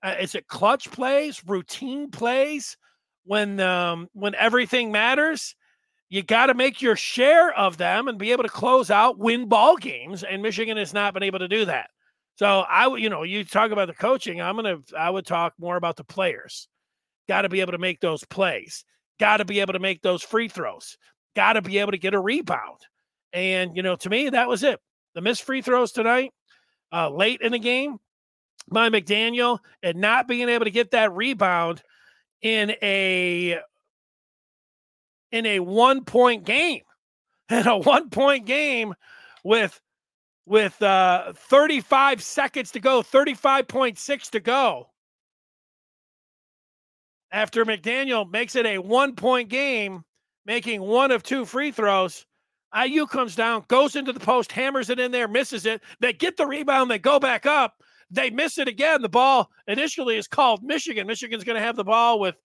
uh, 0.03 0.13
is 0.19 0.35
it 0.35 0.47
clutch 0.47 0.91
plays, 0.91 1.43
routine 1.47 2.11
plays 2.11 2.77
when 3.23 3.59
um 3.59 4.07
when 4.13 4.35
everything 4.35 4.91
matters. 4.91 5.55
You 6.09 6.23
got 6.23 6.47
to 6.47 6.53
make 6.53 6.81
your 6.81 6.95
share 6.95 7.53
of 7.53 7.77
them 7.77 8.07
and 8.07 8.17
be 8.17 8.31
able 8.31 8.43
to 8.43 8.49
close 8.49 8.89
out, 8.89 9.19
win 9.19 9.47
ball 9.47 9.77
games. 9.77 10.23
And 10.23 10.41
Michigan 10.41 10.77
has 10.77 10.93
not 10.93 11.13
been 11.13 11.23
able 11.23 11.39
to 11.39 11.47
do 11.47 11.65
that. 11.65 11.89
So 12.35 12.61
I, 12.61 12.95
you 12.95 13.09
know, 13.09 13.23
you 13.23 13.43
talk 13.43 13.71
about 13.71 13.87
the 13.87 13.93
coaching. 13.93 14.41
I'm 14.41 14.55
gonna, 14.55 14.77
I 14.97 15.09
would 15.09 15.25
talk 15.25 15.53
more 15.59 15.75
about 15.75 15.97
the 15.97 16.03
players. 16.03 16.67
Got 17.27 17.43
to 17.43 17.49
be 17.49 17.61
able 17.61 17.73
to 17.73 17.77
make 17.77 17.99
those 17.99 18.23
plays 18.25 18.83
got 19.19 19.37
to 19.37 19.45
be 19.45 19.59
able 19.59 19.73
to 19.73 19.79
make 19.79 20.01
those 20.01 20.23
free 20.23 20.47
throws, 20.47 20.97
got 21.35 21.53
to 21.53 21.61
be 21.61 21.77
able 21.77 21.91
to 21.91 21.97
get 21.97 22.13
a 22.13 22.19
rebound. 22.19 22.79
And, 23.33 23.75
you 23.75 23.83
know, 23.83 23.95
to 23.97 24.09
me, 24.09 24.29
that 24.29 24.47
was 24.47 24.63
it. 24.63 24.79
The 25.13 25.21
missed 25.21 25.43
free 25.43 25.61
throws 25.61 25.91
tonight, 25.91 26.31
uh, 26.91 27.09
late 27.09 27.41
in 27.41 27.51
the 27.51 27.59
game 27.59 27.97
by 28.71 28.89
McDaniel, 28.89 29.59
and 29.83 29.99
not 29.99 30.27
being 30.27 30.49
able 30.49 30.65
to 30.65 30.71
get 30.71 30.91
that 30.91 31.11
rebound 31.13 31.83
in 32.41 32.71
a 32.81 33.59
in 35.31 35.45
a 35.45 35.59
one 35.59 36.03
point 36.03 36.45
game 36.45 36.81
in 37.49 37.67
a 37.67 37.77
one 37.77 38.09
point 38.09 38.45
game 38.45 38.93
with 39.43 39.79
with 40.45 40.81
uh 40.81 41.33
35 41.33 42.23
seconds 42.23 42.71
to 42.71 42.79
go 42.79 43.01
35.6 43.01 44.29
to 44.31 44.39
go 44.39 44.89
after 47.31 47.65
McDaniel 47.65 48.29
makes 48.29 48.55
it 48.55 48.65
a 48.65 48.77
one 48.79 49.15
point 49.15 49.49
game, 49.49 50.03
making 50.45 50.81
one 50.81 51.11
of 51.11 51.23
two 51.23 51.45
free 51.45 51.71
throws. 51.71 52.25
IU 52.75 53.07
comes 53.07 53.35
down, 53.35 53.65
goes 53.67 53.95
into 53.95 54.13
the 54.13 54.19
post, 54.19 54.51
hammers 54.51 54.89
it 54.89 54.99
in 54.99 55.11
there, 55.11 55.27
misses 55.27 55.65
it. 55.65 55.81
They 55.99 56.13
get 56.13 56.37
the 56.37 56.45
rebound, 56.45 56.91
they 56.91 56.99
go 56.99 57.19
back 57.19 57.45
up, 57.45 57.81
they 58.11 58.29
miss 58.29 58.57
it 58.57 58.67
again. 58.67 59.01
The 59.01 59.09
ball 59.09 59.49
initially 59.67 60.17
is 60.17 60.27
called 60.27 60.63
Michigan. 60.63 61.07
Michigan's 61.07 61.43
going 61.43 61.55
to 61.57 61.65
have 61.65 61.75
the 61.75 61.83
ball 61.83 62.19
with 62.19 62.35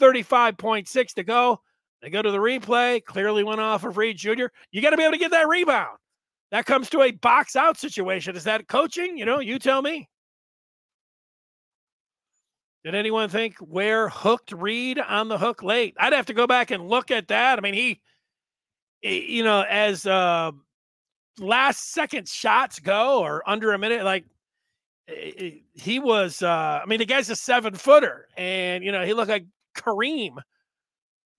35.6 0.00 1.14
to 1.14 1.22
go. 1.22 1.60
They 2.02 2.10
go 2.10 2.22
to 2.22 2.30
the 2.30 2.38
replay, 2.38 3.04
clearly 3.04 3.44
went 3.44 3.60
off 3.60 3.84
of 3.84 3.96
Reed 3.96 4.16
Jr. 4.16 4.46
You 4.70 4.80
got 4.80 4.90
to 4.90 4.96
be 4.96 5.02
able 5.02 5.12
to 5.12 5.18
get 5.18 5.32
that 5.32 5.48
rebound. 5.48 5.98
That 6.50 6.66
comes 6.66 6.90
to 6.90 7.02
a 7.02 7.10
box 7.12 7.56
out 7.56 7.78
situation. 7.78 8.36
Is 8.36 8.44
that 8.44 8.68
coaching? 8.68 9.16
You 9.18 9.24
know, 9.24 9.40
you 9.40 9.58
tell 9.58 9.82
me. 9.82 10.08
Did 12.84 12.94
anyone 12.94 13.28
think 13.28 13.56
Ware 13.60 14.08
hooked 14.08 14.52
Reed 14.52 14.98
on 14.98 15.28
the 15.28 15.36
hook 15.36 15.62
late? 15.62 15.94
I'd 15.98 16.14
have 16.14 16.26
to 16.26 16.34
go 16.34 16.46
back 16.46 16.70
and 16.70 16.88
look 16.88 17.10
at 17.10 17.28
that. 17.28 17.58
I 17.58 17.60
mean, 17.60 17.74
he, 17.74 18.00
you 19.02 19.44
know, 19.44 19.64
as 19.68 20.06
uh, 20.06 20.52
last 21.38 21.92
second 21.92 22.26
shots 22.26 22.78
go 22.78 23.20
or 23.20 23.48
under 23.48 23.72
a 23.72 23.78
minute, 23.78 24.04
like 24.04 24.24
he 25.74 25.98
was, 25.98 26.42
uh, 26.42 26.80
I 26.82 26.86
mean, 26.86 27.00
the 27.00 27.04
guy's 27.04 27.28
a 27.28 27.36
seven 27.36 27.74
footer 27.74 28.28
and, 28.36 28.82
you 28.82 28.92
know, 28.92 29.04
he 29.04 29.12
looked 29.12 29.30
like 29.30 29.44
Kareem 29.76 30.38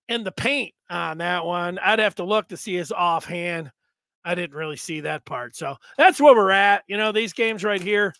in 0.09 0.23
the 0.23 0.31
paint 0.31 0.73
on 0.89 1.19
that 1.19 1.45
one. 1.45 1.79
I'd 1.79 1.99
have 1.99 2.15
to 2.15 2.23
look 2.23 2.49
to 2.49 2.57
see 2.57 2.75
his 2.75 2.91
offhand. 2.91 3.71
I 4.23 4.35
didn't 4.35 4.55
really 4.55 4.77
see 4.77 5.01
that 5.01 5.25
part. 5.25 5.55
So 5.55 5.75
that's 5.97 6.21
where 6.21 6.35
we're 6.35 6.51
at. 6.51 6.83
You 6.87 6.97
know, 6.97 7.11
these 7.11 7.33
games 7.33 7.63
right 7.63 7.81
here, 7.81 8.13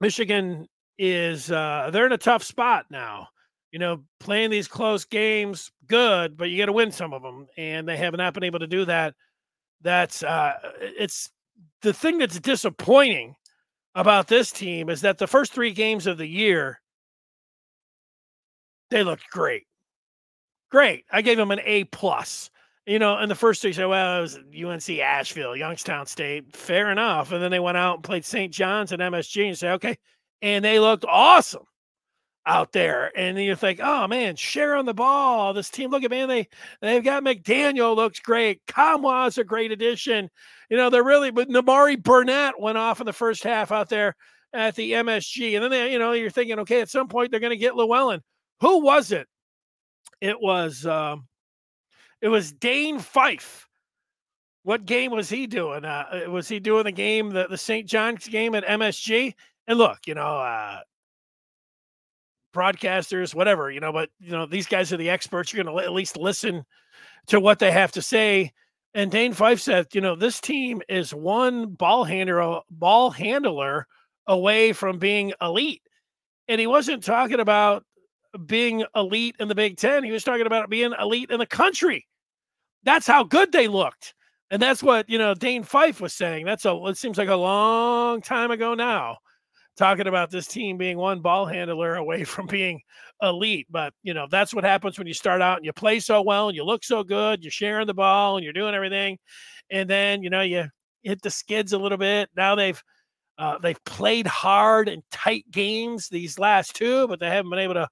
Michigan 0.00 0.68
is 0.98 1.50
uh, 1.50 1.90
they're 1.92 2.06
in 2.06 2.12
a 2.12 2.18
tough 2.18 2.42
spot 2.42 2.86
now. 2.90 3.28
You 3.72 3.80
know, 3.80 4.04
playing 4.20 4.50
these 4.50 4.68
close 4.68 5.04
games, 5.04 5.70
good, 5.86 6.36
but 6.36 6.50
you 6.50 6.58
got 6.58 6.66
to 6.66 6.72
win 6.72 6.92
some 6.92 7.12
of 7.12 7.22
them, 7.22 7.46
and 7.58 7.86
they 7.86 7.96
have 7.96 8.14
not 8.16 8.32
been 8.32 8.44
able 8.44 8.60
to 8.60 8.66
do 8.66 8.84
that. 8.84 9.14
That's 9.82 10.22
uh, 10.22 10.54
it's 10.80 11.30
the 11.82 11.92
thing 11.92 12.18
that's 12.18 12.40
disappointing 12.40 13.34
about 13.94 14.28
this 14.28 14.52
team 14.52 14.88
is 14.88 15.00
that 15.00 15.18
the 15.18 15.26
first 15.26 15.52
three 15.52 15.72
games 15.72 16.06
of 16.06 16.16
the 16.18 16.26
year 16.26 16.80
they 18.90 19.02
looked 19.02 19.28
great, 19.30 19.66
great. 20.70 21.04
I 21.10 21.22
gave 21.22 21.36
them 21.36 21.50
an 21.50 21.60
A 21.64 21.84
plus. 21.84 22.50
You 22.86 23.00
know, 23.00 23.16
and 23.16 23.28
the 23.28 23.34
first 23.34 23.62
three 23.62 23.72
said, 23.72 23.86
well, 23.86 24.18
it 24.18 24.22
was 24.22 24.38
UNC 24.56 25.00
Asheville, 25.00 25.56
Youngstown 25.56 26.06
State. 26.06 26.54
Fair 26.54 26.92
enough. 26.92 27.32
And 27.32 27.42
then 27.42 27.50
they 27.50 27.58
went 27.58 27.76
out 27.76 27.96
and 27.96 28.04
played 28.04 28.24
St. 28.24 28.52
John's 28.52 28.92
and 28.92 29.02
MSG 29.02 29.48
and 29.48 29.58
say, 29.58 29.72
okay, 29.72 29.98
and 30.40 30.64
they 30.64 30.78
looked 30.78 31.04
awesome 31.04 31.64
out 32.46 32.70
there. 32.70 33.10
And 33.18 33.36
you 33.38 33.56
think, 33.56 33.80
oh 33.82 34.06
man, 34.06 34.36
share 34.36 34.76
on 34.76 34.86
the 34.86 34.94
ball. 34.94 35.52
This 35.52 35.68
team, 35.68 35.90
look 35.90 36.04
at 36.04 36.10
man, 36.10 36.28
they 36.28 36.48
they've 36.80 37.02
got 37.02 37.24
McDaniel 37.24 37.96
looks 37.96 38.20
great. 38.20 38.64
Nkamhoua 38.66 39.36
a 39.36 39.44
great 39.44 39.72
addition. 39.72 40.30
You 40.70 40.76
know, 40.76 40.88
they're 40.88 41.02
really 41.02 41.32
but 41.32 41.48
Nimari 41.48 42.00
Burnett 42.00 42.58
went 42.58 42.78
off 42.78 43.00
in 43.00 43.06
the 43.06 43.12
first 43.12 43.42
half 43.42 43.72
out 43.72 43.88
there 43.88 44.14
at 44.52 44.76
the 44.76 44.92
MSG. 44.92 45.54
And 45.54 45.64
then 45.64 45.70
they, 45.70 45.92
you 45.92 45.98
know, 45.98 46.12
you're 46.12 46.30
thinking, 46.30 46.60
okay, 46.60 46.80
at 46.80 46.88
some 46.88 47.08
point 47.08 47.30
they're 47.30 47.40
gonna 47.40 47.56
get 47.56 47.74
Llewellyn. 47.74 48.22
Who 48.60 48.84
was 48.84 49.10
it 49.10 49.26
It 50.20 50.40
was 50.40 50.86
um, 50.86 51.26
it 52.20 52.28
was 52.28 52.52
Dane 52.52 52.98
Fife. 52.98 53.68
What 54.62 54.84
game 54.84 55.12
was 55.12 55.28
he 55.28 55.46
doing? 55.46 55.84
Uh, 55.84 56.24
uh 56.26 56.30
was 56.30 56.48
he 56.48 56.58
doing 56.58 56.84
the 56.84 56.92
game, 56.92 57.30
the, 57.30 57.46
the 57.48 57.58
St. 57.58 57.86
John's 57.86 58.26
game 58.26 58.54
at 58.54 58.64
MSG? 58.64 59.34
And 59.68 59.78
look, 59.78 59.98
you 60.06 60.14
know, 60.14 60.38
uh, 60.38 60.80
broadcasters, 62.54 63.34
whatever, 63.34 63.70
you 63.70 63.80
know, 63.80 63.92
but 63.92 64.08
you 64.18 64.32
know, 64.32 64.46
these 64.46 64.66
guys 64.66 64.92
are 64.92 64.96
the 64.96 65.10
experts. 65.10 65.52
You're 65.52 65.62
going 65.62 65.76
to 65.76 65.84
at 65.84 65.92
least 65.92 66.16
listen 66.16 66.64
to 67.28 67.38
what 67.38 67.58
they 67.58 67.70
have 67.70 67.92
to 67.92 68.02
say. 68.02 68.52
And 68.94 69.10
Dane 69.10 69.34
Fife 69.34 69.60
said, 69.60 69.88
you 69.92 70.00
know, 70.00 70.16
this 70.16 70.40
team 70.40 70.80
is 70.88 71.12
one 71.12 71.66
ball 71.66 72.04
handler, 72.04 72.60
ball 72.70 73.10
handler 73.10 73.86
away 74.26 74.72
from 74.72 74.98
being 74.98 75.34
elite. 75.40 75.82
And 76.48 76.60
he 76.60 76.66
wasn't 76.66 77.04
talking 77.04 77.40
about 77.40 77.84
being 78.46 78.84
elite 78.94 79.36
in 79.38 79.48
the 79.48 79.54
Big 79.54 79.76
Ten. 79.76 80.04
He 80.04 80.10
was 80.10 80.24
talking 80.24 80.46
about 80.46 80.70
being 80.70 80.92
elite 81.00 81.30
in 81.30 81.38
the 81.38 81.46
country. 81.46 82.06
That's 82.84 83.06
how 83.06 83.24
good 83.24 83.52
they 83.52 83.68
looked. 83.68 84.14
And 84.50 84.62
that's 84.62 84.82
what, 84.82 85.08
you 85.10 85.18
know, 85.18 85.34
Dane 85.34 85.64
Fife 85.64 86.00
was 86.00 86.14
saying. 86.14 86.46
That's 86.46 86.64
a, 86.64 86.74
it 86.86 86.96
seems 86.96 87.18
like 87.18 87.28
a 87.28 87.34
long 87.34 88.20
time 88.20 88.52
ago 88.52 88.74
now, 88.74 89.16
talking 89.76 90.06
about 90.06 90.30
this 90.30 90.46
team 90.46 90.76
being 90.76 90.96
one 90.96 91.20
ball 91.20 91.46
handler 91.46 91.96
away 91.96 92.22
from 92.24 92.46
being 92.46 92.80
elite. 93.22 93.66
But, 93.70 93.92
you 94.02 94.14
know, 94.14 94.26
that's 94.30 94.54
what 94.54 94.64
happens 94.64 94.98
when 94.98 95.08
you 95.08 95.14
start 95.14 95.42
out 95.42 95.56
and 95.56 95.66
you 95.66 95.72
play 95.72 95.98
so 95.98 96.22
well 96.22 96.48
and 96.48 96.56
you 96.56 96.64
look 96.64 96.84
so 96.84 97.02
good, 97.02 97.42
you're 97.42 97.50
sharing 97.50 97.88
the 97.88 97.94
ball 97.94 98.36
and 98.36 98.44
you're 98.44 98.52
doing 98.52 98.74
everything. 98.74 99.18
And 99.70 99.90
then, 99.90 100.22
you 100.22 100.30
know, 100.30 100.42
you 100.42 100.66
hit 101.02 101.22
the 101.22 101.30
skids 101.30 101.72
a 101.72 101.78
little 101.78 101.98
bit. 101.98 102.30
Now 102.36 102.54
they've, 102.54 102.80
uh, 103.38 103.58
they've 103.58 103.82
played 103.84 104.28
hard 104.28 104.88
and 104.88 105.02
tight 105.10 105.44
games 105.50 106.08
these 106.08 106.38
last 106.38 106.74
two, 106.74 107.08
but 107.08 107.18
they 107.18 107.28
haven't 107.28 107.50
been 107.50 107.58
able 107.58 107.74
to 107.74 107.88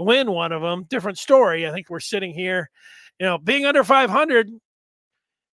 win 0.00 0.30
one 0.30 0.52
of 0.52 0.62
them. 0.62 0.84
Different 0.88 1.18
story. 1.18 1.66
I 1.66 1.72
think 1.72 1.90
we're 1.90 2.00
sitting 2.00 2.32
here, 2.34 2.70
you 3.18 3.26
know, 3.26 3.38
being 3.38 3.66
under 3.66 3.84
500. 3.84 4.48
You 4.48 4.60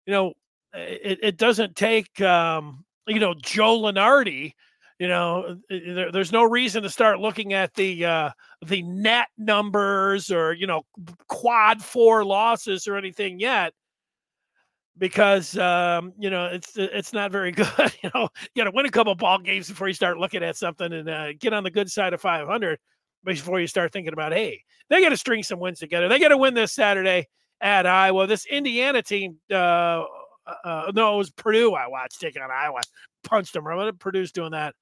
know, 0.07 0.33
it, 0.75 1.19
it 1.23 1.37
doesn't 1.37 1.77
take, 1.77 2.21
um, 2.21 2.85
you 3.07 3.21
know, 3.21 3.35
Joe 3.35 3.81
Lunardi. 3.81 4.53
You 4.99 5.09
know, 5.09 5.59
there, 5.69 6.13
there's 6.13 6.33
no 6.33 6.45
reason 6.45 6.83
to 6.85 6.91
start 6.91 7.19
looking 7.19 7.53
at 7.53 7.75
the 7.75 8.05
uh, 8.05 8.31
the 8.65 8.83
net 8.83 9.27
numbers 9.37 10.31
or 10.31 10.53
you 10.53 10.69
know 10.69 10.83
quad 11.27 11.83
four 11.83 12.25
losses 12.25 12.87
or 12.87 12.97
anything 12.97 13.41
yet 13.41 13.73
because 14.99 15.57
um, 15.59 16.13
you 16.19 16.31
know 16.31 16.47
it's 16.47 16.73
it's 16.77 17.13
not 17.13 17.33
very 17.33 17.53
good. 17.53 17.69
you 18.03 18.11
know, 18.15 18.29
you 18.55 18.63
got 18.63 18.65
to 18.65 18.71
win 18.75 18.87
a 18.87 18.91
couple 18.91 19.15
ball 19.15 19.39
games 19.39 19.69
before 19.69 19.89
you 19.89 19.95
start 19.95 20.19
looking 20.19 20.43
at 20.43 20.57
something 20.57 20.93
and 20.93 21.09
uh, 21.09 21.33
get 21.35 21.53
on 21.53 21.65
the 21.65 21.71
good 21.71 21.91
side 21.91 22.13
of 22.13 22.21
500 22.21 22.79
before 23.25 23.61
you 23.61 23.67
start 23.67 23.93
thinking 23.93 24.13
about 24.13 24.33
hey, 24.33 24.63
they 24.91 25.01
got 25.01 25.11
to 25.11 25.17
string 25.17 25.43
some 25.43 25.61
wins 25.61 25.79
together. 25.79 26.09
They 26.09 26.19
got 26.19 26.29
to 26.29 26.39
win 26.39 26.55
this 26.55 26.73
Saturday 26.73 27.27
at 27.61 27.87
Iowa. 27.87 28.27
This 28.27 28.47
Indiana 28.47 29.03
team, 29.03 29.39
uh, 29.51 29.55
uh, 29.55 30.05
uh, 30.65 30.93
no, 30.95 31.15
it 31.15 31.19
was 31.19 31.31
Purdue. 31.31 31.75
I 31.75 31.89
watched 31.89 32.21
take 32.21 32.41
on 32.41 32.51
Iowa, 32.51 32.81
punched 33.25 33.55
them. 33.55 33.67
Remember 33.67 33.93
Purdue's 33.93 34.33
doing 34.33 34.53
that, 34.53 34.75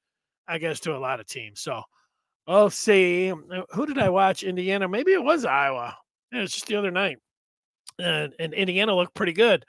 I 0.48 0.58
guess, 0.58 0.80
to 0.80 0.96
a 0.96 0.98
lot 0.98 1.20
of 1.20 1.26
teams. 1.26 1.60
So 1.60 1.82
we'll 2.46 2.70
see. 2.70 3.32
Who 3.70 3.86
did 3.86 3.98
I 3.98 4.08
watch? 4.08 4.42
Indiana? 4.42 4.88
Maybe 4.88 5.12
it 5.12 5.22
was 5.22 5.44
Iowa. 5.44 5.96
It 6.32 6.38
was 6.38 6.52
just 6.52 6.66
the 6.66 6.76
other 6.76 6.90
night, 6.90 7.18
and, 7.98 8.32
and 8.38 8.54
Indiana 8.54 8.94
looked 8.94 9.14
pretty 9.14 9.34
good. 9.34 9.64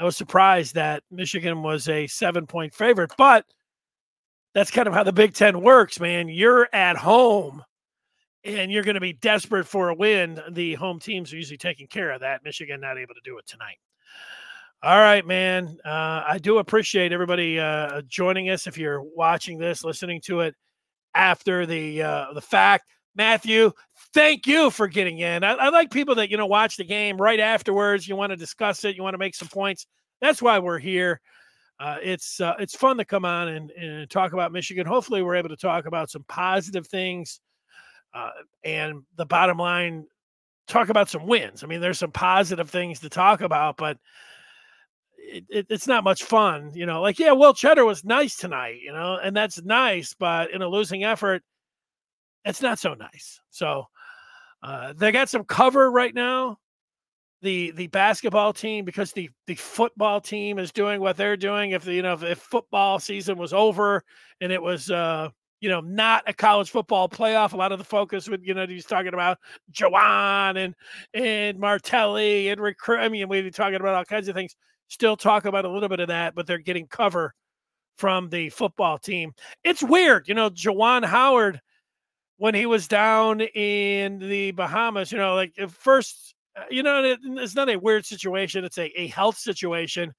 I 0.00 0.04
was 0.04 0.16
surprised 0.16 0.74
that 0.74 1.02
Michigan 1.10 1.62
was 1.62 1.88
a 1.88 2.06
seven 2.06 2.46
point 2.46 2.74
favorite, 2.74 3.12
but 3.16 3.44
that's 4.54 4.70
kind 4.70 4.88
of 4.88 4.94
how 4.94 5.04
the 5.04 5.12
Big 5.12 5.34
Ten 5.34 5.60
works, 5.60 6.00
man. 6.00 6.28
You're 6.28 6.68
at 6.72 6.96
home 6.96 7.62
and 8.44 8.70
you're 8.70 8.84
going 8.84 8.94
to 8.94 9.00
be 9.00 9.12
desperate 9.12 9.66
for 9.66 9.88
a 9.88 9.94
win. 9.94 10.40
The 10.50 10.74
home 10.74 11.00
teams 11.00 11.32
are 11.32 11.36
usually 11.36 11.58
taking 11.58 11.86
care 11.86 12.10
of 12.10 12.20
that. 12.20 12.44
Michigan 12.44 12.80
not 12.80 12.98
able 12.98 13.14
to 13.14 13.20
do 13.24 13.38
it 13.38 13.46
tonight. 13.46 13.78
All 14.80 14.98
right, 14.98 15.26
man. 15.26 15.76
Uh, 15.84 16.22
I 16.26 16.38
do 16.40 16.58
appreciate 16.58 17.12
everybody 17.12 17.58
uh, 17.58 18.02
joining 18.02 18.48
us. 18.50 18.68
If 18.68 18.78
you're 18.78 19.02
watching 19.02 19.58
this, 19.58 19.82
listening 19.82 20.20
to 20.26 20.40
it 20.40 20.54
after 21.14 21.66
the 21.66 22.02
uh, 22.02 22.32
the 22.32 22.40
fact, 22.40 22.88
Matthew, 23.16 23.72
thank 24.14 24.46
you 24.46 24.70
for 24.70 24.86
getting 24.86 25.18
in. 25.18 25.42
I, 25.42 25.54
I, 25.54 25.68
like 25.70 25.90
people 25.90 26.14
that 26.14 26.30
you 26.30 26.36
know 26.36 26.46
watch 26.46 26.76
the 26.76 26.84
game 26.84 27.16
right 27.16 27.40
afterwards. 27.40 28.06
You 28.06 28.14
want 28.14 28.30
to 28.30 28.36
discuss 28.36 28.84
it. 28.84 28.94
You 28.94 29.02
want 29.02 29.14
to 29.14 29.18
make 29.18 29.34
some 29.34 29.48
points. 29.48 29.86
That's 30.20 30.40
why 30.40 30.60
we're 30.60 30.78
here. 30.78 31.20
Uh, 31.80 31.96
it's 32.00 32.40
uh, 32.40 32.54
it's 32.60 32.76
fun 32.76 32.98
to 32.98 33.04
come 33.04 33.24
on 33.24 33.48
and, 33.48 33.70
and 33.72 34.08
talk 34.08 34.32
about 34.32 34.52
Michigan. 34.52 34.86
Hopefully, 34.86 35.22
we're 35.22 35.34
able 35.34 35.48
to 35.48 35.56
talk 35.56 35.86
about 35.86 36.08
some 36.08 36.24
positive 36.28 36.86
things. 36.86 37.40
Uh, 38.14 38.30
and 38.64 39.02
the 39.16 39.26
bottom 39.26 39.58
line, 39.58 40.06
talk 40.66 40.88
about 40.88 41.08
some 41.08 41.26
wins. 41.26 41.62
I 41.62 41.66
mean, 41.66 41.80
there's 41.80 41.98
some 41.98 42.12
positive 42.12 42.70
things 42.70 43.00
to 43.00 43.08
talk 43.08 43.40
about, 43.40 43.76
but 43.76 43.98
it, 45.18 45.44
it, 45.48 45.66
it's 45.68 45.86
not 45.86 46.04
much 46.04 46.24
fun. 46.24 46.72
You 46.74 46.86
know, 46.86 47.00
like 47.00 47.18
yeah, 47.18 47.32
Will 47.32 47.54
Tschetter 47.54 47.86
was 47.86 48.04
nice 48.04 48.36
tonight. 48.36 48.78
You 48.82 48.92
know, 48.92 49.18
and 49.22 49.36
that's 49.36 49.62
nice, 49.62 50.14
but 50.18 50.50
in 50.52 50.62
a 50.62 50.68
losing 50.68 51.04
effort 51.04 51.42
it's 52.48 52.62
not 52.62 52.78
so 52.78 52.94
nice. 52.94 53.40
So 53.50 53.84
uh, 54.62 54.94
they 54.96 55.12
got 55.12 55.28
some 55.28 55.44
cover 55.44 55.90
right 55.90 56.14
now. 56.14 56.58
The 57.40 57.70
the 57.72 57.86
basketball 57.88 58.52
team 58.52 58.84
because 58.84 59.12
the 59.12 59.30
the 59.46 59.54
football 59.54 60.20
team 60.20 60.58
is 60.58 60.72
doing 60.72 61.00
what 61.00 61.16
they're 61.16 61.36
doing. 61.36 61.70
If 61.70 61.84
the, 61.84 61.94
you 61.94 62.02
know 62.02 62.14
if, 62.14 62.24
if 62.24 62.38
football 62.38 62.98
season 62.98 63.38
was 63.38 63.52
over 63.52 64.02
and 64.40 64.50
it 64.50 64.60
was 64.60 64.90
uh 64.90 65.28
you 65.60 65.68
know 65.68 65.80
not 65.80 66.22
a 66.26 66.32
college 66.32 66.70
football 66.70 67.08
playoff, 67.08 67.52
a 67.52 67.56
lot 67.56 67.72
of 67.72 67.78
the 67.78 67.84
focus 67.84 68.28
would 68.28 68.46
you 68.46 68.54
know 68.54 68.66
he's 68.66 68.86
talking 68.86 69.14
about 69.14 69.38
Juwan 69.72 70.56
and 70.56 70.74
and 71.14 71.58
Martelli 71.58 72.48
and 72.48 72.60
recruit. 72.60 72.98
I 72.98 73.08
mean 73.08 73.28
we'd 73.28 73.42
be 73.42 73.50
talking 73.50 73.80
about 73.80 73.94
all 73.94 74.04
kinds 74.04 74.28
of 74.28 74.34
things. 74.34 74.56
Still 74.88 75.16
talk 75.16 75.44
about 75.44 75.64
a 75.64 75.70
little 75.70 75.88
bit 75.88 76.00
of 76.00 76.08
that, 76.08 76.34
but 76.34 76.46
they're 76.46 76.58
getting 76.58 76.86
cover 76.86 77.34
from 77.96 78.28
the 78.30 78.48
football 78.50 78.96
team. 78.96 79.32
It's 79.64 79.82
weird, 79.82 80.28
you 80.28 80.34
know. 80.34 80.50
Juwan 80.50 81.04
Howard 81.04 81.60
when 82.38 82.54
he 82.54 82.66
was 82.66 82.88
down 82.88 83.40
in 83.40 84.18
the 84.20 84.52
Bahamas, 84.52 85.12
you 85.12 85.18
know, 85.18 85.34
like 85.34 85.52
first, 85.68 86.34
uh, 86.56 86.62
you 86.70 86.82
know, 86.82 87.16
it's 87.20 87.56
not 87.56 87.68
a 87.68 87.76
weird 87.76 88.06
situation. 88.06 88.64
It's 88.64 88.78
a, 88.78 88.88
a 88.98 89.08
health 89.08 89.36
situation. 89.36 90.14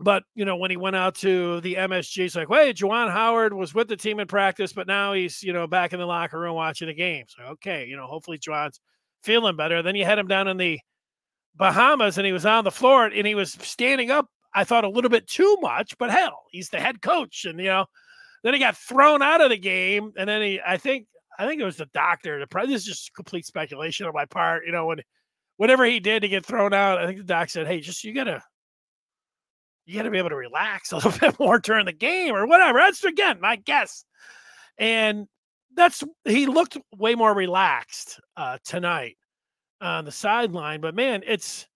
But, 0.00 0.24
you 0.34 0.44
know, 0.44 0.56
when 0.56 0.70
he 0.70 0.76
went 0.76 0.96
out 0.96 1.14
to 1.16 1.60
the 1.60 1.74
MSG, 1.74 2.24
it's 2.24 2.34
like, 2.34 2.48
wait, 2.48 2.76
Juwan 2.76 3.12
Howard 3.12 3.52
was 3.52 3.74
with 3.74 3.86
the 3.88 3.96
team 3.96 4.18
in 4.18 4.26
practice, 4.26 4.72
but 4.72 4.88
now 4.88 5.12
he's, 5.12 5.42
you 5.42 5.52
know, 5.52 5.66
back 5.68 5.92
in 5.92 6.00
the 6.00 6.06
locker 6.06 6.40
room 6.40 6.56
watching 6.56 6.88
the 6.88 6.94
game. 6.94 7.26
So, 7.28 7.44
okay, 7.44 7.86
you 7.86 7.96
know, 7.96 8.06
hopefully 8.06 8.38
Juwan's 8.38 8.80
feeling 9.22 9.56
better. 9.56 9.82
Then 9.82 9.94
you 9.94 10.04
had 10.04 10.18
him 10.18 10.26
down 10.26 10.48
in 10.48 10.56
the 10.56 10.80
Bahamas 11.54 12.18
and 12.18 12.26
he 12.26 12.32
was 12.32 12.44
on 12.44 12.64
the 12.64 12.72
floor 12.72 13.06
and 13.06 13.26
he 13.26 13.36
was 13.36 13.52
standing 13.52 14.10
up, 14.10 14.26
I 14.52 14.64
thought 14.64 14.84
a 14.84 14.88
little 14.88 15.10
bit 15.10 15.28
too 15.28 15.56
much, 15.60 15.96
but 15.98 16.10
hell, 16.10 16.42
he's 16.50 16.70
the 16.70 16.80
head 16.80 17.00
coach. 17.00 17.44
And, 17.44 17.60
you 17.60 17.66
know, 17.66 17.86
then 18.44 18.52
he 18.52 18.60
got 18.60 18.76
thrown 18.76 19.22
out 19.22 19.40
of 19.40 19.50
the 19.50 19.56
game, 19.56 20.12
and 20.16 20.28
then 20.28 20.42
he, 20.42 20.60
I 20.64 20.76
think, 20.76 21.06
I 21.38 21.46
think 21.46 21.60
it 21.60 21.64
was 21.64 21.78
the 21.78 21.88
doctor. 21.94 22.38
The 22.38 22.66
this 22.66 22.82
is 22.82 22.84
just 22.84 23.14
complete 23.14 23.46
speculation 23.46 24.06
on 24.06 24.12
my 24.12 24.26
part. 24.26 24.66
You 24.66 24.72
know, 24.72 24.86
when 24.86 25.00
whatever 25.56 25.84
he 25.84 25.98
did 25.98 26.20
to 26.20 26.28
get 26.28 26.44
thrown 26.44 26.72
out, 26.72 26.98
I 26.98 27.06
think 27.06 27.18
the 27.18 27.24
doc 27.24 27.48
said, 27.48 27.66
"Hey, 27.66 27.80
just 27.80 28.04
you 28.04 28.12
gotta, 28.12 28.42
you 29.86 29.94
gotta 29.94 30.10
be 30.10 30.18
able 30.18 30.30
to 30.30 30.36
relax 30.36 30.92
a 30.92 30.96
little 30.96 31.12
bit 31.12 31.38
more 31.38 31.58
during 31.58 31.86
the 31.86 31.92
game 31.92 32.34
or 32.34 32.46
whatever." 32.46 32.78
That's 32.78 33.04
again 33.04 33.40
my 33.40 33.56
guess, 33.56 34.04
and 34.78 35.26
that's 35.74 36.02
he 36.24 36.46
looked 36.46 36.78
way 36.96 37.14
more 37.14 37.34
relaxed 37.34 38.20
uh, 38.36 38.58
tonight 38.64 39.16
on 39.80 40.04
the 40.04 40.12
sideline. 40.12 40.80
But 40.80 40.94
man, 40.94 41.22
it's 41.26 41.66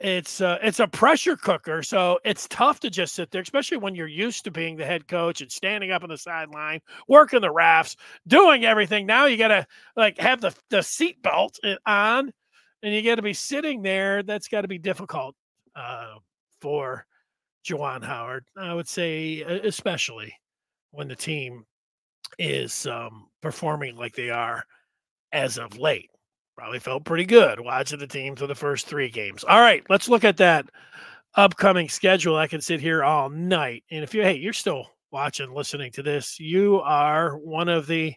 it's 0.00 0.40
uh, 0.40 0.58
it's 0.62 0.80
a 0.80 0.88
pressure 0.88 1.36
cooker, 1.36 1.82
so 1.82 2.18
it's 2.24 2.48
tough 2.48 2.80
to 2.80 2.90
just 2.90 3.14
sit 3.14 3.30
there, 3.30 3.42
especially 3.42 3.76
when 3.76 3.94
you're 3.94 4.06
used 4.06 4.44
to 4.44 4.50
being 4.50 4.76
the 4.76 4.84
head 4.84 5.06
coach 5.06 5.40
and 5.40 5.50
standing 5.50 5.92
up 5.92 6.02
on 6.02 6.08
the 6.08 6.18
sideline, 6.18 6.80
working 7.08 7.40
the 7.40 7.50
rafts, 7.50 7.96
doing 8.26 8.64
everything. 8.64 9.06
Now 9.06 9.26
you 9.26 9.36
got 9.36 9.48
to 9.48 9.66
like 9.96 10.18
have 10.18 10.40
the 10.40 10.54
the 10.70 10.82
seat 10.82 11.22
belt 11.22 11.58
uh, 11.64 11.76
on, 11.86 12.32
and 12.82 12.94
you 12.94 13.02
got 13.02 13.16
to 13.16 13.22
be 13.22 13.34
sitting 13.34 13.82
there. 13.82 14.22
That's 14.22 14.48
got 14.48 14.62
to 14.62 14.68
be 14.68 14.78
difficult 14.78 15.36
uh, 15.76 16.14
for 16.64 17.04
Juwan 17.62 18.02
Howard. 18.02 18.46
I 18.56 18.72
would 18.72 18.88
say, 18.88 19.42
especially 19.42 20.34
when 20.92 21.08
the 21.08 21.14
team 21.14 21.66
is 22.38 22.86
um, 22.86 23.28
performing 23.42 23.96
like 23.96 24.14
they 24.14 24.30
are 24.30 24.64
as 25.30 25.58
of 25.58 25.76
late 25.76 26.08
probably 26.56 26.78
felt 26.78 27.04
pretty 27.04 27.24
good 27.24 27.60
watching 27.60 27.98
the 27.98 28.06
team 28.06 28.34
for 28.36 28.46
the 28.46 28.54
first 28.54 28.86
three 28.86 29.10
games. 29.10 29.44
All 29.44 29.60
right, 29.60 29.82
let's 29.90 30.08
look 30.08 30.24
at 30.24 30.36
that 30.38 30.64
upcoming 31.34 31.88
schedule. 31.88 32.36
I 32.36 32.46
can 32.46 32.62
sit 32.62 32.80
here 32.80 33.04
all 33.04 33.28
night. 33.28 33.84
And 33.90 34.02
if 34.02 34.14
you, 34.14 34.22
hey, 34.22 34.36
you're 34.36 34.52
still 34.52 34.86
watching, 35.10 35.52
listening 35.52 35.92
to 35.92 36.02
this, 36.02 36.38
you 36.38 36.80
are 36.80 37.36
one 37.36 37.68
of 37.68 37.86
the 37.86 38.14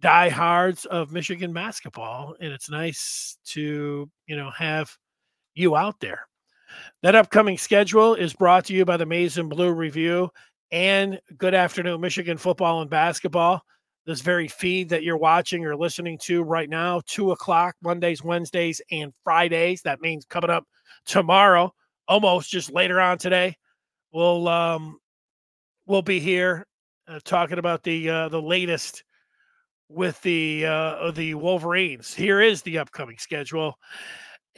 diehards 0.00 0.86
of 0.86 1.12
Michigan 1.12 1.52
basketball. 1.52 2.36
And 2.40 2.52
it's 2.52 2.70
nice 2.70 3.36
to, 3.46 4.08
you 4.26 4.36
know, 4.36 4.50
have 4.56 4.96
you 5.54 5.76
out 5.76 5.98
there. 6.00 6.26
That 7.02 7.14
upcoming 7.14 7.58
schedule 7.58 8.14
is 8.14 8.32
brought 8.32 8.64
to 8.66 8.74
you 8.74 8.84
by 8.84 8.96
the 8.96 9.06
Maize 9.06 9.38
and 9.38 9.50
Blue 9.50 9.72
Review 9.72 10.30
and 10.70 11.20
Good 11.38 11.54
Afternoon 11.54 12.00
Michigan 12.00 12.38
Football 12.38 12.80
and 12.80 12.90
Basketball. 12.90 13.62
this 14.06 14.20
very 14.20 14.48
feed 14.48 14.88
that 14.88 15.02
you're 15.02 15.16
watching 15.16 15.64
or 15.64 15.76
listening 15.76 16.18
to 16.22 16.42
right 16.42 16.70
now, 16.70 17.00
two 17.06 17.32
o'clock, 17.32 17.74
Mondays, 17.82 18.22
Wednesdays, 18.22 18.80
and 18.90 19.12
Fridays. 19.24 19.82
That 19.82 20.00
means 20.00 20.24
coming 20.24 20.50
up 20.50 20.64
tomorrow, 21.04 21.72
almost 22.08 22.50
just 22.50 22.72
later 22.72 23.00
on 23.00 23.18
today. 23.18 23.56
We'll 24.12 24.48
um 24.48 24.98
we'll 25.86 26.02
be 26.02 26.20
here 26.20 26.66
uh, 27.08 27.20
talking 27.24 27.58
about 27.58 27.82
the 27.82 28.08
uh, 28.08 28.28
the 28.28 28.42
latest 28.42 29.04
with 29.88 30.20
the 30.22 30.66
uh, 30.66 31.10
the 31.12 31.34
Wolverines. 31.34 32.14
Here 32.14 32.40
is 32.40 32.62
the 32.62 32.78
upcoming 32.78 33.18
schedule. 33.18 33.78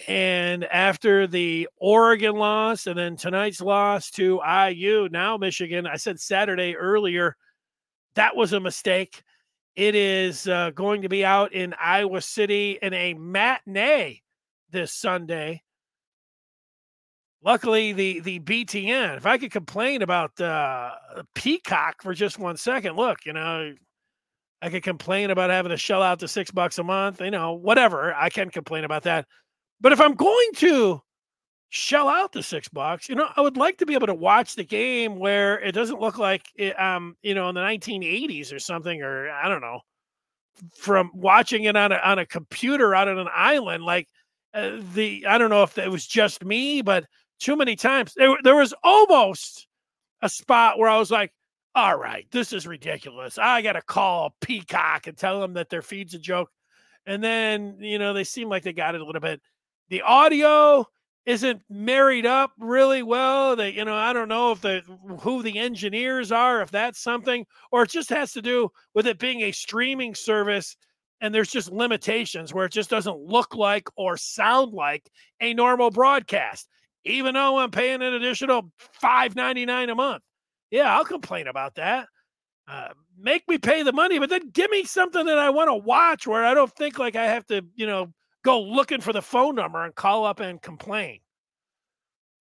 And 0.07 0.65
after 0.65 1.27
the 1.27 1.69
Oregon 1.77 2.37
loss 2.37 2.87
and 2.87 2.97
then 2.97 3.17
tonight's 3.17 3.61
loss 3.61 4.11
to 4.13 4.41
IU, 4.47 5.09
now 5.11 5.37
Michigan, 5.37 5.87
I 5.87 5.97
said 5.97 6.21
Saturday 6.21 6.77
earlier, 6.77 7.37
that 8.15 8.37
was 8.37 8.53
a 8.53 8.61
mistake. 8.61 9.23
It 9.75 9.95
is 9.95 10.47
uh, 10.47 10.71
going 10.71 11.03
to 11.03 11.09
be 11.09 11.25
out 11.25 11.53
in 11.53 11.75
Iowa 11.81 12.21
City 12.21 12.79
in 12.81 12.93
a 12.95 13.15
matinee 13.15 14.23
this 14.71 14.93
Sunday. 14.93 15.63
Luckily, 17.45 17.93
the 17.93 18.19
the 18.21 18.41
BTN. 18.41 19.17
If 19.17 19.27
I 19.27 19.39
could 19.39 19.53
complain 19.53 20.03
about 20.03 20.41
uh, 20.41 20.91
Peacock 21.35 22.03
for 22.03 22.13
just 22.13 22.39
one 22.41 22.57
second, 22.57 22.97
look, 22.97 23.25
you 23.25 23.33
know, 23.33 23.73
I 24.61 24.69
could 24.69 24.83
complain 24.83 25.31
about 25.31 25.51
having 25.51 25.71
to 25.71 25.77
shell 25.77 26.03
out 26.03 26.19
the 26.19 26.27
six 26.27 26.51
bucks 26.51 26.79
a 26.79 26.83
month. 26.83 27.21
You 27.21 27.31
know, 27.31 27.53
whatever. 27.53 28.13
I 28.13 28.29
can 28.31 28.51
complain 28.51 28.83
about 28.83 29.05
that. 29.05 29.27
But 29.81 29.93
if 29.93 30.01
I'm 30.01 30.15
going 30.15 30.51
to 30.57 31.03
shell 31.71 32.09
out 32.09 32.33
the 32.33 32.43
six 32.43 32.69
bucks, 32.69 33.09
you 33.09 33.15
know, 33.15 33.29
I 33.37 33.41
would 33.41 33.57
like 33.57 33.79
to 33.79 33.87
be 33.87 33.95
able 33.95 34.07
to 34.07 34.15
watch 34.15 34.55
the 34.55 34.65
game 34.65 35.19
where 35.19 35.61
it 35.61 35.73
doesn't 35.73 36.01
look 36.01 36.19
like 36.19 36.47
it, 36.57 36.79
um, 36.81 37.17
you 37.23 37.35
know, 37.35 37.49
in 37.49 37.55
the 37.55 37.61
1980s 37.61 38.53
or 38.53 38.59
something, 38.59 39.03
or 39.03 39.31
I 39.31 39.49
don't 39.49 39.61
know, 39.61 39.81
from 40.77 41.11
watching 41.15 41.65
it 41.65 41.77
on 41.77 41.93
a 41.93 41.97
on 41.97 42.19
a 42.19 42.27
computer 42.27 42.95
out 42.95 43.09
on 43.09 43.19
an 43.19 43.29
island. 43.33 43.85
Like 43.85 44.09
uh, 44.55 44.79
the, 44.95 45.27
I 45.27 45.39
don't 45.39 45.51
know 45.51 45.63
if 45.63 45.79
it 45.79 45.91
was 45.91 46.07
just 46.07 46.45
me, 46.45 46.83
but 46.83 47.07
too 47.39 47.57
many 47.57 47.77
times 47.77 48.15
there 48.17 48.37
there 48.43 48.57
was 48.57 48.75
almost 48.83 49.67
a 50.23 50.29
spot 50.29 50.79
where 50.79 50.89
I 50.89 50.99
was 50.99 51.11
like, 51.11 51.33
all 51.75 51.97
right, 51.97 52.27
this 52.33 52.53
is 52.53 52.67
ridiculous. 52.67 53.39
I 53.39 53.63
got 53.63 53.75
to 53.75 53.83
call 53.83 54.35
Peacock 54.41 55.07
and 55.07 55.17
tell 55.17 55.41
them 55.41 55.55
that 55.55 55.69
their 55.71 55.83
feed's 55.83 56.15
a 56.15 56.19
joke. 56.19 56.51
And 57.07 57.23
then, 57.23 57.77
you 57.79 57.99
know, 57.99 58.13
they 58.13 58.25
seem 58.25 58.49
like 58.49 58.65
they 58.65 58.73
got 58.73 58.95
it 58.95 59.01
a 59.01 59.05
little 59.05 59.21
bit 59.21 59.41
the 59.89 60.03
audio 60.03 60.87
isn't 61.27 61.61
married 61.69 62.25
up 62.25 62.53
really 62.59 63.03
well. 63.03 63.55
They, 63.55 63.71
you 63.71 63.85
know, 63.85 63.95
I 63.95 64.13
don't 64.13 64.29
know 64.29 64.53
if 64.53 64.63
the 64.63 64.83
who 65.21 65.43
the 65.43 65.59
engineers 65.59 66.33
are, 66.33 66.63
if 66.63 66.71
that's 66.71 67.01
something, 67.01 67.45
or 67.71 67.83
it 67.83 67.91
just 67.91 68.09
has 68.09 68.33
to 68.33 68.43
do 68.43 68.71
with 68.95 69.07
it 69.07 69.19
being 69.19 69.43
a 69.43 69.53
streaming 69.53 70.15
service 70.15 70.77
and 71.21 71.35
there's 71.35 71.51
just 71.51 71.71
limitations 71.73 72.55
where 72.55 72.65
it 72.65 72.73
just 72.73 72.91
doesn't 72.91 73.19
look 73.19 73.55
like 73.55 73.89
or 73.97 74.17
sound 74.17 74.73
like 74.73 75.11
a 75.41 75.53
normal 75.53 75.91
broadcast, 75.91 76.69
even 77.05 77.35
though 77.35 77.59
I'm 77.59 77.71
paying 77.71 78.03
an 78.03 78.15
additional 78.15 78.71
five 78.79 79.37
ninety 79.37 79.67
nine 79.67 79.91
a 79.91 79.95
month. 79.95 80.23
Yeah, 80.71 80.97
I'll 80.97 81.05
complain 81.05 81.47
about 81.47 81.75
that. 81.75 82.07
Uh, 82.67 82.89
make 83.19 83.47
me 83.49 83.59
pay 83.59 83.83
the 83.83 83.93
money, 83.93 84.19
but 84.19 84.29
then 84.31 84.51
give 84.51 84.71
me 84.71 84.85
something 84.85 85.27
that 85.27 85.39
I 85.39 85.51
want 85.51 85.69
to 85.69 85.75
watch 85.75 86.27
where 86.27 86.45
I 86.45 86.55
don't 86.55 86.73
think 86.77 86.99
like 86.99 87.17
I 87.17 87.25
have 87.25 87.47
to, 87.47 87.63
you 87.75 87.87
know, 87.87 88.13
go 88.45 88.61
looking 88.61 89.01
for 89.01 89.13
the 89.13 89.23
phone 89.23 89.55
number 89.55 89.85
and 89.85 89.95
call 89.95 90.25
up 90.25 90.41
and 90.41 90.61
complain. 90.63 91.21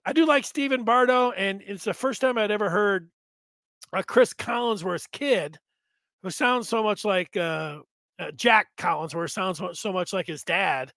I 0.05 0.13
do 0.13 0.25
like 0.25 0.45
Stephen 0.45 0.83
Bardo, 0.83 1.31
and 1.31 1.61
it's 1.65 1.83
the 1.83 1.93
first 1.93 2.21
time 2.21 2.37
I'd 2.37 2.51
ever 2.51 2.69
heard 2.69 3.09
a 3.93 4.03
Chris 4.03 4.33
Collinsworth 4.33 5.11
kid 5.11 5.57
who 6.23 6.29
sounds 6.29 6.69
so 6.69 6.81
much 6.81 7.03
like 7.03 7.35
uh, 7.35 7.79
uh, 8.19 8.31
Jack 8.35 8.67
Collinsworth, 8.77 9.31
sounds 9.31 9.61
so 9.73 9.91
much 9.91 10.13
like 10.13 10.27
his 10.27 10.43
dad. 10.43 10.91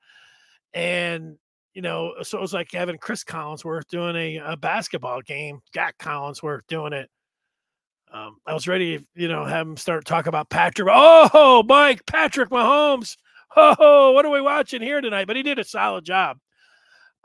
And, 0.74 1.36
you 1.74 1.82
know, 1.82 2.14
so 2.22 2.38
it 2.38 2.40
was 2.40 2.52
like 2.52 2.70
having 2.72 2.98
Chris 2.98 3.24
Collinsworth 3.24 3.88
doing 3.88 4.16
a, 4.16 4.36
a 4.52 4.56
basketball 4.56 5.20
game, 5.22 5.60
Jack 5.74 5.98
Collinsworth 5.98 6.62
doing 6.68 6.92
it. 6.92 7.10
Um, 8.12 8.38
I 8.46 8.54
was 8.54 8.66
ready 8.66 9.06
you 9.14 9.28
know, 9.28 9.44
have 9.44 9.66
him 9.66 9.76
start 9.76 10.04
talking 10.04 10.28
about 10.28 10.50
Patrick. 10.50 10.88
Oh, 10.90 11.64
Mike, 11.68 12.06
Patrick 12.06 12.50
Mahomes 12.50 13.16
oh, 13.56 14.12
what 14.14 14.24
are 14.24 14.30
we 14.30 14.40
watching 14.40 14.82
here 14.82 15.00
tonight? 15.00 15.26
But 15.26 15.36
he 15.36 15.42
did 15.42 15.58
a 15.58 15.64
solid 15.64 16.04
job 16.04 16.38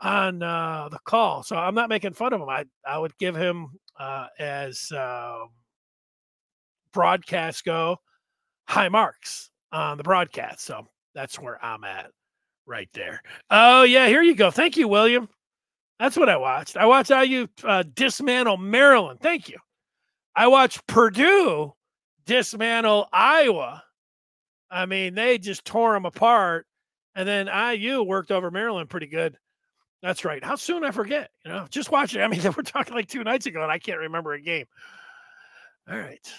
on 0.00 0.42
uh, 0.42 0.88
the 0.90 0.98
call. 1.04 1.42
So 1.42 1.56
I'm 1.56 1.74
not 1.74 1.88
making 1.88 2.12
fun 2.12 2.32
of 2.32 2.40
him. 2.40 2.48
I, 2.48 2.64
I 2.86 2.98
would 2.98 3.16
give 3.18 3.34
him, 3.34 3.68
uh, 3.98 4.26
as 4.38 4.90
uh, 4.92 5.44
broadcasts 6.92 7.62
go, 7.62 7.96
high 8.68 8.88
marks 8.88 9.50
on 9.72 9.96
the 9.96 10.04
broadcast. 10.04 10.60
So 10.60 10.86
that's 11.14 11.38
where 11.38 11.62
I'm 11.64 11.84
at 11.84 12.10
right 12.66 12.88
there. 12.92 13.22
Oh, 13.50 13.84
yeah, 13.84 14.06
here 14.08 14.22
you 14.22 14.34
go. 14.34 14.50
Thank 14.50 14.76
you, 14.76 14.88
William. 14.88 15.28
That's 15.98 16.16
what 16.16 16.28
I 16.28 16.36
watched. 16.36 16.76
I 16.76 16.84
watched 16.84 17.10
IU 17.10 17.46
uh, 17.64 17.84
dismantle 17.94 18.58
Maryland. 18.58 19.20
Thank 19.20 19.48
you. 19.48 19.56
I 20.34 20.48
watched 20.48 20.86
Purdue 20.86 21.72
dismantle 22.26 23.08
Iowa. 23.12 23.82
I 24.70 24.86
mean, 24.86 25.14
they 25.14 25.38
just 25.38 25.64
tore 25.64 25.94
them 25.94 26.06
apart. 26.06 26.66
And 27.14 27.26
then 27.26 27.48
IU 27.48 28.02
worked 28.02 28.30
over 28.30 28.50
Maryland 28.50 28.90
pretty 28.90 29.06
good. 29.06 29.38
That's 30.02 30.24
right. 30.24 30.44
How 30.44 30.56
soon 30.56 30.84
I 30.84 30.90
forget? 30.90 31.30
You 31.44 31.50
know, 31.50 31.66
just 31.70 31.90
watching. 31.90 32.20
I 32.20 32.28
mean, 32.28 32.42
we're 32.56 32.62
talking 32.62 32.94
like 32.94 33.08
two 33.08 33.24
nights 33.24 33.46
ago, 33.46 33.62
and 33.62 33.72
I 33.72 33.78
can't 33.78 33.98
remember 33.98 34.34
a 34.34 34.40
game. 34.40 34.66
All 35.90 35.98
right. 35.98 36.32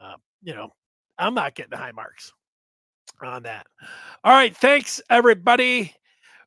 Uh, 0.00 0.16
you 0.42 0.54
know, 0.54 0.70
I'm 1.18 1.34
not 1.34 1.54
getting 1.54 1.76
high 1.76 1.92
marks 1.92 2.32
on 3.22 3.44
that. 3.44 3.66
All 4.22 4.32
right. 4.32 4.56
Thanks, 4.56 5.00
everybody. 5.10 5.94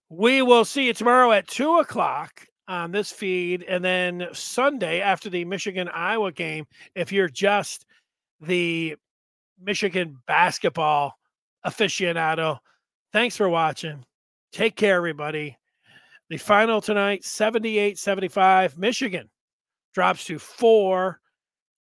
We 0.09 0.41
will 0.41 0.65
see 0.65 0.87
you 0.87 0.93
tomorrow 0.93 1.31
at 1.31 1.47
two 1.47 1.77
o'clock 1.77 2.45
on 2.67 2.91
this 2.91 3.11
feed. 3.11 3.63
And 3.63 3.83
then 3.83 4.27
Sunday 4.33 5.01
after 5.01 5.29
the 5.29 5.45
Michigan 5.45 5.89
Iowa 5.89 6.31
game, 6.31 6.65
if 6.95 7.11
you're 7.11 7.29
just 7.29 7.85
the 8.39 8.95
Michigan 9.61 10.17
basketball 10.27 11.17
aficionado. 11.65 12.59
Thanks 13.11 13.37
for 13.37 13.49
watching. 13.49 14.05
Take 14.51 14.75
care, 14.75 14.97
everybody. 14.97 15.57
The 16.29 16.37
final 16.37 16.81
tonight 16.81 17.25
78 17.25 17.97
75. 17.97 18.77
Michigan 18.77 19.29
drops 19.93 20.25
to 20.25 20.39
four 20.39 21.19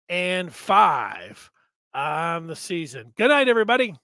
and 0.08 0.52
five 0.52 1.50
on 1.94 2.46
the 2.46 2.56
season. 2.56 3.12
Good 3.16 3.28
night, 3.28 3.48
everybody. 3.48 3.94